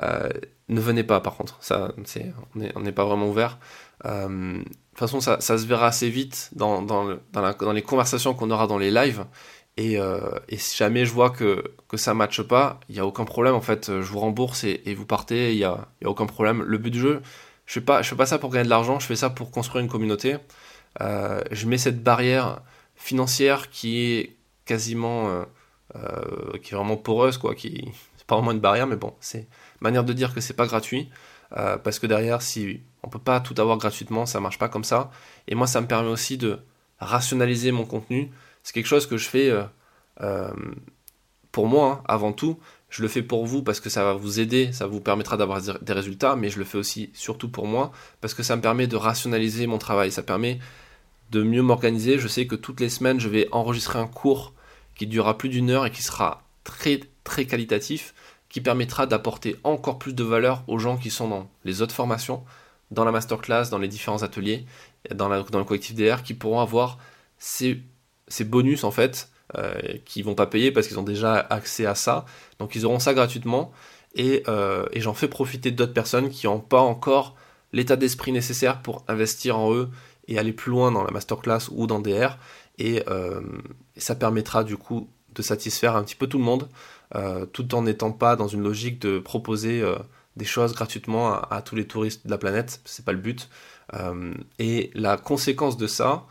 Euh, 0.03 0.29
ne 0.67 0.79
venez 0.79 1.03
pas 1.03 1.19
par 1.19 1.35
contre, 1.35 1.57
ça, 1.61 1.93
c'est, 2.05 2.31
on 2.75 2.79
n'est 2.81 2.91
pas 2.91 3.05
vraiment 3.05 3.27
ouvert. 3.27 3.57
Euh, 4.05 4.59
de 4.59 4.63
toute 4.63 4.99
façon, 4.99 5.21
ça, 5.21 5.41
ça, 5.41 5.57
se 5.57 5.65
verra 5.65 5.87
assez 5.87 6.09
vite 6.09 6.49
dans, 6.53 6.81
dans, 6.81 7.17
dans, 7.31 7.71
les 7.71 7.81
conversations 7.81 8.33
qu'on 8.33 8.51
aura 8.51 8.67
dans 8.67 8.77
les 8.77 8.91
lives. 8.91 9.25
Et, 9.77 9.97
euh, 9.97 10.19
et, 10.49 10.57
si 10.57 10.75
jamais 10.75 11.05
je 11.05 11.11
vois 11.11 11.29
que, 11.29 11.63
que 11.87 11.95
ça 11.97 12.13
matche 12.13 12.41
pas, 12.41 12.79
il 12.89 12.95
n'y 12.95 12.99
a 12.99 13.05
aucun 13.05 13.25
problème. 13.25 13.55
En 13.55 13.61
fait, 13.61 13.87
je 13.87 14.11
vous 14.11 14.19
rembourse 14.19 14.63
et, 14.63 14.93
vous 14.93 15.05
partez, 15.05 15.53
il 15.53 15.57
n'y 15.57 15.63
a, 15.63 15.87
y 16.01 16.05
a 16.05 16.09
aucun 16.09 16.25
problème. 16.25 16.63
Le 16.63 16.77
but 16.77 16.91
du 16.91 16.99
jeu, 16.99 17.21
je 17.65 17.73
fais 17.73 17.81
pas, 17.81 18.01
je 18.01 18.09
fais 18.09 18.15
pas 18.15 18.25
ça 18.25 18.39
pour 18.39 18.49
gagner 18.51 18.65
de 18.65 18.69
l'argent, 18.69 18.99
je 18.99 19.05
fais 19.05 19.15
ça 19.15 19.29
pour 19.29 19.51
construire 19.51 19.83
une 19.83 19.89
communauté. 19.89 20.37
Je 20.99 21.65
mets 21.65 21.77
cette 21.77 22.03
barrière 22.03 22.61
financière 22.95 23.69
qui 23.69 24.01
est 24.01 24.35
quasiment, 24.65 25.45
qui 26.61 26.73
est 26.73 26.77
vraiment 26.77 26.97
poreuse, 26.97 27.37
quoi. 27.37 27.55
Qui, 27.55 27.89
c'est 28.17 28.27
pas 28.27 28.35
vraiment 28.35 28.51
une 28.51 28.59
barrière, 28.59 28.87
mais 28.87 28.95
bon, 28.95 29.13
c'est 29.19 29.47
manière 29.81 30.03
de 30.03 30.13
dire 30.13 30.33
que 30.33 30.41
c'est 30.41 30.53
pas 30.53 30.67
gratuit. 30.67 31.09
parce 31.49 31.99
que 31.99 32.07
derrière, 32.07 32.41
si 32.41 32.81
on 33.03 33.09
peut 33.09 33.19
pas 33.19 33.39
tout 33.39 33.55
avoir 33.57 33.77
gratuitement, 33.77 34.25
ça 34.25 34.39
marche 34.39 34.59
pas 34.59 34.69
comme 34.69 34.83
ça. 34.83 35.11
Et 35.47 35.55
moi, 35.55 35.67
ça 35.67 35.81
me 35.81 35.87
permet 35.87 36.09
aussi 36.09 36.37
de 36.37 36.59
rationaliser 36.99 37.71
mon 37.71 37.85
contenu. 37.85 38.31
C'est 38.63 38.73
quelque 38.73 38.87
chose 38.87 39.07
que 39.07 39.17
je 39.17 39.27
fais 39.27 39.51
pour 41.51 41.67
moi, 41.67 42.01
hein, 42.01 42.03
avant 42.07 42.31
tout, 42.31 42.59
je 42.89 43.01
le 43.01 43.07
fais 43.07 43.21
pour 43.21 43.45
vous 43.45 43.63
parce 43.63 43.79
que 43.79 43.89
ça 43.89 44.03
va 44.03 44.13
vous 44.13 44.39
aider, 44.39 44.71
ça 44.71 44.87
vous 44.87 45.01
permettra 45.01 45.37
d'avoir 45.37 45.61
des 45.61 45.93
résultats, 45.93 46.35
mais 46.35 46.49
je 46.49 46.59
le 46.59 46.65
fais 46.65 46.77
aussi 46.77 47.09
surtout 47.13 47.49
pour 47.49 47.67
moi 47.67 47.91
parce 48.21 48.33
que 48.33 48.43
ça 48.43 48.55
me 48.55 48.61
permet 48.61 48.87
de 48.87 48.95
rationaliser 48.95 49.67
mon 49.67 49.77
travail, 49.77 50.11
ça 50.11 50.23
permet 50.23 50.59
de 51.31 51.43
mieux 51.43 51.61
m'organiser. 51.61 52.17
Je 52.17 52.27
sais 52.27 52.47
que 52.47 52.55
toutes 52.55 52.79
les 52.79 52.89
semaines, 52.89 53.19
je 53.19 53.29
vais 53.29 53.47
enregistrer 53.51 53.99
un 53.99 54.07
cours 54.07 54.53
qui 54.99 55.07
durera 55.07 55.37
plus 55.37 55.47
d'une 55.47 55.69
heure 55.69 55.85
et 55.85 55.91
qui 55.91 56.03
sera 56.03 56.43
très 56.65 56.99
très 57.23 57.45
qualitatif, 57.45 58.13
qui 58.49 58.59
permettra 58.59 59.05
d'apporter 59.05 59.55
encore 59.63 59.97
plus 59.97 60.13
de 60.13 60.25
valeur 60.25 60.61
aux 60.67 60.77
gens 60.77 60.97
qui 60.97 61.09
sont 61.09 61.29
dans 61.29 61.49
les 61.63 61.81
autres 61.81 61.95
formations, 61.95 62.43
dans 62.91 63.05
la 63.05 63.13
masterclass, 63.13 63.69
dans 63.71 63.77
les 63.77 63.87
différents 63.87 64.23
ateliers, 64.23 64.65
dans, 65.15 65.29
le 65.29 65.63
collectif 65.63 65.95
DR, 65.95 66.21
qui 66.21 66.33
pourront 66.33 66.59
avoir 66.59 66.97
ces, 67.37 67.79
ces 68.27 68.43
bonus 68.43 68.83
en 68.83 68.91
fait 68.91 69.29
euh, 69.57 69.73
qui 70.03 70.21
vont 70.21 70.35
pas 70.35 70.47
payer 70.47 70.69
parce 70.73 70.89
qu'ils 70.89 70.99
ont 70.99 71.03
déjà 71.03 71.35
accès 71.49 71.85
à 71.85 71.95
ça. 71.95 72.25
Donc 72.59 72.75
ils 72.75 72.85
auront 72.85 72.99
ça 72.99 73.13
gratuitement 73.13 73.71
et, 74.15 74.43
euh, 74.49 74.85
et 74.91 74.99
j'en 74.99 75.13
fais 75.13 75.29
profiter 75.29 75.71
d'autres 75.71 75.93
personnes 75.93 76.29
qui 76.29 76.45
n'ont 76.45 76.59
pas 76.59 76.81
encore 76.81 77.37
l'état 77.71 77.95
d'esprit 77.95 78.33
nécessaire 78.33 78.81
pour 78.81 79.05
investir 79.07 79.57
en 79.57 79.73
eux 79.73 79.89
et 80.27 80.37
aller 80.37 80.51
plus 80.51 80.71
loin 80.71 80.91
dans 80.91 81.05
la 81.05 81.11
masterclass 81.11 81.69
ou 81.71 81.87
dans 81.87 81.99
DR. 81.99 82.37
Et, 82.79 83.03
euh, 83.09 83.41
et 83.95 83.99
ça 83.99 84.15
permettra 84.15 84.63
du 84.63 84.77
coup 84.77 85.09
de 85.35 85.41
satisfaire 85.41 85.95
un 85.95 86.03
petit 86.03 86.15
peu 86.15 86.27
tout 86.27 86.39
le 86.39 86.43
monde, 86.43 86.69
euh, 87.13 87.45
tout 87.45 87.75
en 87.75 87.83
n'étant 87.83 88.11
pas 88.11 88.35
dans 88.35 88.47
une 88.47 88.63
logique 88.63 88.99
de 89.01 89.19
proposer 89.19 89.81
euh, 89.81 89.95
des 90.37 90.45
choses 90.45 90.73
gratuitement 90.73 91.33
à, 91.33 91.61
tous 91.61 91.75
les 91.75 91.85
touristes 91.85 92.25
de 92.25 92.31
la 92.31 92.37
planète. 92.37 92.81
C'est 92.85 93.05
pas 93.05 93.11
le 93.11 93.19
but. 93.19 93.49
Et 94.59 94.91
la 94.93 95.17
conséquence 95.17 95.75
de 95.75 95.87
ça, 95.87 96.25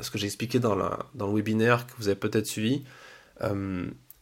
ce 0.00 0.10
que 0.10 0.18
j'ai 0.18 0.26
expliqué 0.26 0.58
dans, 0.58 0.76
dans, 1.14 1.26
le 1.28 1.32
webinaire 1.32 1.86
que 1.86 1.92
vous 1.98 2.08
avez 2.08 2.16
peut-être 2.16 2.46
suivi, 2.46 2.84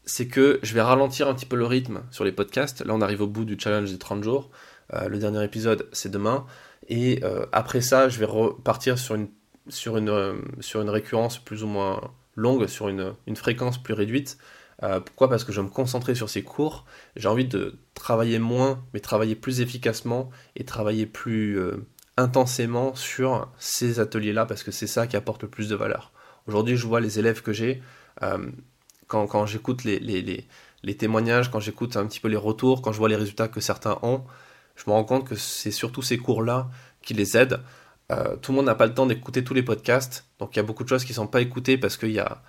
c'est 0.04 0.28
que 0.28 0.60
je 0.62 0.74
vais 0.74 0.82
ralentir 0.82 1.26
un 1.26 1.34
petit 1.34 1.46
peu 1.46 1.56
le 1.56 1.64
rythme 1.64 2.02
sur 2.10 2.22
les 2.24 2.30
podcasts. 2.30 2.84
Là, 2.84 2.94
on 2.94 3.00
arrive 3.00 3.22
au 3.22 3.26
bout 3.26 3.46
du 3.46 3.58
challenge 3.58 3.90
des 3.90 3.98
30 3.98 4.22
jours. 4.22 4.50
Le 4.92 5.18
dernier 5.18 5.42
épisode, 5.42 5.88
c'est 5.92 6.10
demain. 6.10 6.44
Et 6.88 7.22
après 7.50 7.80
ça, 7.80 8.08
je 8.08 8.20
vais 8.20 8.26
repartir 8.26 8.98
sur 8.98 9.16
une, 9.16 9.28
sur, 9.68 9.96
une, 9.96 10.42
sur 10.60 10.82
une 10.82 10.90
récurrence 10.90 11.38
plus 11.38 11.62
ou 11.62 11.66
moins 11.66 12.00
longue, 12.36 12.66
sur 12.66 12.88
une, 12.88 13.14
une 13.26 13.36
fréquence 13.36 13.82
plus 13.82 13.94
réduite. 13.94 14.38
pourquoi? 14.80 15.28
Parce 15.28 15.44
que 15.44 15.52
je 15.52 15.60
vais 15.60 15.66
me 15.66 15.72
concentrer 15.72 16.14
sur 16.14 16.28
ces 16.28 16.42
cours. 16.42 16.84
J'ai 17.16 17.28
envie 17.28 17.46
de 17.46 17.78
travailler 17.94 18.38
moins, 18.38 18.84
mais 18.92 19.00
travailler 19.00 19.34
plus 19.34 19.60
efficacement 19.60 20.30
et 20.56 20.64
travailler 20.64 21.06
plus, 21.06 21.58
intensément 22.16 22.94
sur 22.94 23.48
ces 23.58 24.00
ateliers-là 24.00 24.46
parce 24.46 24.62
que 24.62 24.70
c'est 24.70 24.86
ça 24.86 25.06
qui 25.06 25.16
apporte 25.16 25.42
le 25.42 25.48
plus 25.48 25.68
de 25.68 25.74
valeur. 25.74 26.12
Aujourd'hui, 26.46 26.76
je 26.76 26.86
vois 26.86 27.00
les 27.00 27.18
élèves 27.18 27.42
que 27.42 27.52
j'ai, 27.52 27.82
euh, 28.22 28.50
quand, 29.06 29.26
quand 29.26 29.46
j'écoute 29.46 29.84
les, 29.84 29.98
les, 29.98 30.22
les, 30.22 30.46
les, 30.82 30.96
témoignages, 30.96 31.50
quand 31.50 31.60
j'écoute 31.60 31.96
un 31.96 32.06
petit 32.06 32.20
peu 32.20 32.28
les 32.28 32.36
retours, 32.36 32.82
quand 32.82 32.92
je 32.92 32.98
vois 32.98 33.08
les 33.08 33.16
résultats 33.16 33.48
que 33.48 33.60
certains 33.60 33.98
ont, 34.02 34.22
je 34.76 34.84
me 34.86 34.92
rends 34.92 35.04
compte 35.04 35.26
que 35.26 35.34
c'est 35.34 35.70
surtout 35.70 36.02
ces 36.02 36.18
cours-là 36.18 36.68
qui 37.02 37.14
les 37.14 37.36
aident. 37.36 37.60
Euh, 38.12 38.36
tout 38.36 38.52
le 38.52 38.56
monde 38.56 38.66
n'a 38.66 38.74
pas 38.74 38.86
le 38.86 38.94
temps 38.94 39.06
d'écouter 39.06 39.44
tous 39.44 39.54
les 39.54 39.62
podcasts, 39.62 40.26
donc 40.38 40.54
il 40.54 40.58
y 40.58 40.60
a 40.60 40.62
beaucoup 40.62 40.84
de 40.84 40.88
choses 40.88 41.04
qui 41.04 41.12
ne 41.12 41.16
sont 41.16 41.26
pas 41.26 41.40
écoutées 41.40 41.78
parce 41.78 41.96
qu'il 41.96 42.10
y 42.10 42.18
a, 42.18 42.42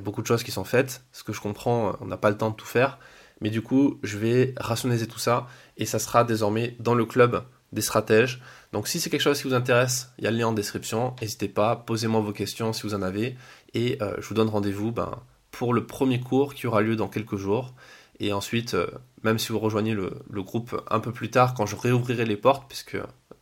beaucoup 0.00 0.22
de 0.22 0.26
choses 0.26 0.42
qui 0.42 0.50
sont 0.50 0.64
faites. 0.64 1.02
Ce 1.12 1.24
que 1.24 1.32
je 1.32 1.40
comprends, 1.40 1.96
on 2.00 2.06
n'a 2.06 2.16
pas 2.16 2.30
le 2.30 2.36
temps 2.36 2.50
de 2.50 2.56
tout 2.56 2.66
faire. 2.66 2.98
Mais 3.40 3.50
du 3.50 3.62
coup, 3.62 4.00
je 4.02 4.18
vais 4.18 4.54
rationaliser 4.56 5.06
tout 5.06 5.20
ça 5.20 5.46
et 5.76 5.86
ça 5.86 5.98
sera 5.98 6.24
désormais 6.24 6.76
dans 6.80 6.94
le 6.94 7.06
club 7.06 7.44
des 7.72 7.82
stratèges. 7.82 8.42
Donc 8.72 8.88
si 8.88 8.98
c'est 8.98 9.10
quelque 9.10 9.22
chose 9.22 9.40
qui 9.40 9.48
vous 9.48 9.54
intéresse, 9.54 10.10
il 10.18 10.24
y 10.24 10.26
a 10.26 10.30
le 10.30 10.38
lien 10.38 10.48
en 10.48 10.52
description. 10.52 11.14
N'hésitez 11.20 11.48
pas, 11.48 11.76
posez-moi 11.76 12.20
vos 12.20 12.32
questions 12.32 12.72
si 12.72 12.82
vous 12.82 12.94
en 12.94 13.02
avez. 13.02 13.36
Et 13.74 13.98
euh, 14.02 14.16
je 14.18 14.26
vous 14.26 14.34
donne 14.34 14.48
rendez-vous 14.48 14.90
ben, 14.90 15.20
pour 15.52 15.72
le 15.72 15.86
premier 15.86 16.20
cours 16.20 16.54
qui 16.54 16.66
aura 16.66 16.80
lieu 16.80 16.96
dans 16.96 17.08
quelques 17.08 17.36
jours. 17.36 17.74
Et 18.18 18.32
ensuite, 18.32 18.74
euh, 18.74 18.88
même 19.22 19.38
si 19.38 19.52
vous 19.52 19.60
rejoignez 19.60 19.94
le, 19.94 20.10
groupe 20.42 20.82
un 20.90 20.98
peu 20.98 21.12
plus 21.12 21.30
tard, 21.30 21.54
quand 21.54 21.66
je 21.66 21.76
réouvrirai 21.76 22.24
les 22.24 22.36
portes, 22.36 22.64
puisque 22.68 22.98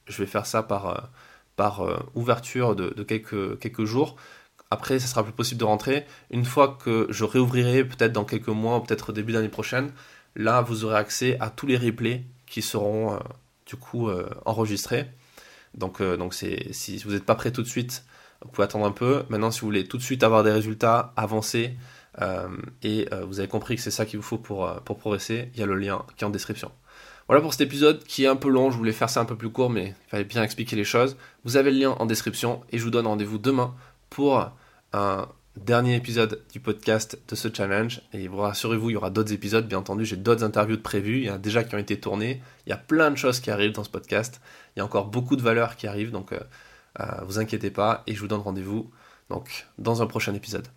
je 0.07 0.18
vais 0.18 0.26
faire 0.26 0.44
ça 0.44 0.62
par, 0.62 1.09
par 1.57 1.83
ouverture 2.14 2.77
de, 2.77 3.03
quelques, 3.03 3.85
jours, 3.85 4.16
après, 4.71 4.99
ça 4.99 5.07
sera 5.07 5.23
plus 5.25 5.33
possible 5.33 5.61
de 5.61 5.64
rentrer. 5.64 6.07
Une 6.31 6.45
fois 6.45 6.77
que 6.83 7.07
je 7.09 7.25
réouvrirai, 7.25 7.85
peut-être 7.85 8.12
dans 8.12 8.25
quelques 8.25 8.49
mois, 8.49 8.83
peut-être 8.83 9.12
début 9.12 9.33
d'année 9.33 9.49
prochaine, 9.49 9.90
là, 10.35 10.61
vous 10.61 10.85
aurez 10.85 10.97
accès 10.97 11.38
à 11.40 11.51
tous 11.51 11.66
les 11.66 11.77
replays 11.77 12.25
qui 12.47 12.62
seront 12.62 13.19
du 13.66 13.77
coup 13.77 14.09
euh, 14.09 14.29
enregistré. 14.45 15.07
Donc, 15.75 16.01
euh, 16.01 16.16
si 16.31 16.99
vous 16.99 17.12
n'êtes 17.12 17.27
pas 17.27 17.35
prêt 17.35 17.51
tout 17.51 17.62
de 17.62 17.69
suite, 17.69 18.05
vous 18.42 18.49
pouvez 18.51 18.64
attendre 18.64 18.87
un 18.87 18.92
peu. 18.92 19.25
Maintenant, 19.29 19.51
si 19.51 19.61
vous 19.61 19.66
voulez 19.66 19.87
tout 19.87 19.99
de 19.99 20.03
suite 20.03 20.23
avoir 20.23 20.42
des 20.42 20.53
résultats, 20.53 21.12
avancer, 21.16 21.77
euh, 22.23 22.49
et 22.83 23.09
vous 23.27 23.40
avez 23.40 23.49
compris 23.49 23.77
que 23.77 23.83
c'est 23.83 23.90
ça 23.90 24.07
qu'il 24.07 24.19
vous 24.19 24.25
faut 24.25 24.38
pour 24.38 24.81
progresser, 24.99 25.51
il 25.53 25.61
y 25.61 25.62
a 25.62 25.66
le 25.66 25.75
lien 25.75 26.05
qui 26.16 26.25
est 26.25 26.27
en 26.27 26.31
description. 26.31 26.71
Voilà 27.29 27.43
pour 27.43 27.53
cet 27.53 27.62
épisode 27.62 28.05
qui 28.05 28.25
est 28.25 28.29
un 28.29 28.37
peu 28.37 28.49
long, 28.49 28.71
je 28.71 28.77
voulais 28.77 28.93
faire 28.93 29.11
ça 29.11 29.21
un 29.21 29.25
peu 29.25 29.37
plus 29.37 29.51
court, 29.51 29.69
mais 29.69 29.95
il 30.07 30.11
fallait 30.11 30.25
bien 30.25 30.45
expliquer 30.45 30.77
les 30.77 30.85
choses. 30.85 31.17
Vous 31.45 31.57
avez 31.57 31.73
le 31.73 31.79
lien 31.79 31.91
en 31.91 32.07
description 32.07 32.62
et 32.71 32.79
je 32.79 32.85
vous 32.85 32.91
donne 32.91 33.07
rendez-vous 33.07 33.39
demain 33.39 33.75
pour 34.11 34.49
un 34.93 35.29
dernier 35.57 35.97
épisode 35.97 36.43
du 36.53 36.61
podcast 36.61 37.19
de 37.29 37.35
ce 37.35 37.49
challenge. 37.53 38.03
Et 38.12 38.29
rassurez-vous, 38.29 38.91
il 38.91 38.93
y 38.93 38.97
aura 38.97 39.11
d'autres 39.11 39.33
épisodes, 39.33 39.67
bien 39.67 39.79
entendu. 39.79 40.05
J'ai 40.05 40.17
d'autres 40.17 40.45
interviews 40.45 40.77
de 40.77 40.83
prévues. 40.83 41.19
Il 41.19 41.25
y 41.25 41.31
en 41.31 41.35
a 41.35 41.39
déjà 41.39 41.65
qui 41.65 41.75
ont 41.75 41.79
été 41.79 41.99
tournées. 41.99 42.43
Il 42.67 42.71
y 42.71 42.73
a 42.73 42.77
plein 42.77 43.11
de 43.11 43.17
choses 43.17 43.41
qui 43.41 43.51
arrivent 43.51 43.73
dans 43.73 43.85
ce 43.85 43.91
podcast. 43.91 44.41
Il 44.75 44.79
y 44.79 44.83
a 44.83 44.85
encore 44.85 45.07
beaucoup 45.07 45.35
de 45.35 45.43
valeurs 45.43 45.77
qui 45.77 45.87
arrivent. 45.87 46.12
Donc, 46.12 46.33
euh, 46.33 46.39
euh, 47.01 47.05
vous 47.27 47.39
inquiétez 47.39 47.71
pas. 47.71 48.03
Et 48.07 48.15
je 48.15 48.21
vous 48.21 48.29
donne 48.29 48.41
rendez-vous 48.41 48.91
dans 49.79 50.03
un 50.03 50.07
prochain 50.07 50.35
épisode. 50.35 50.69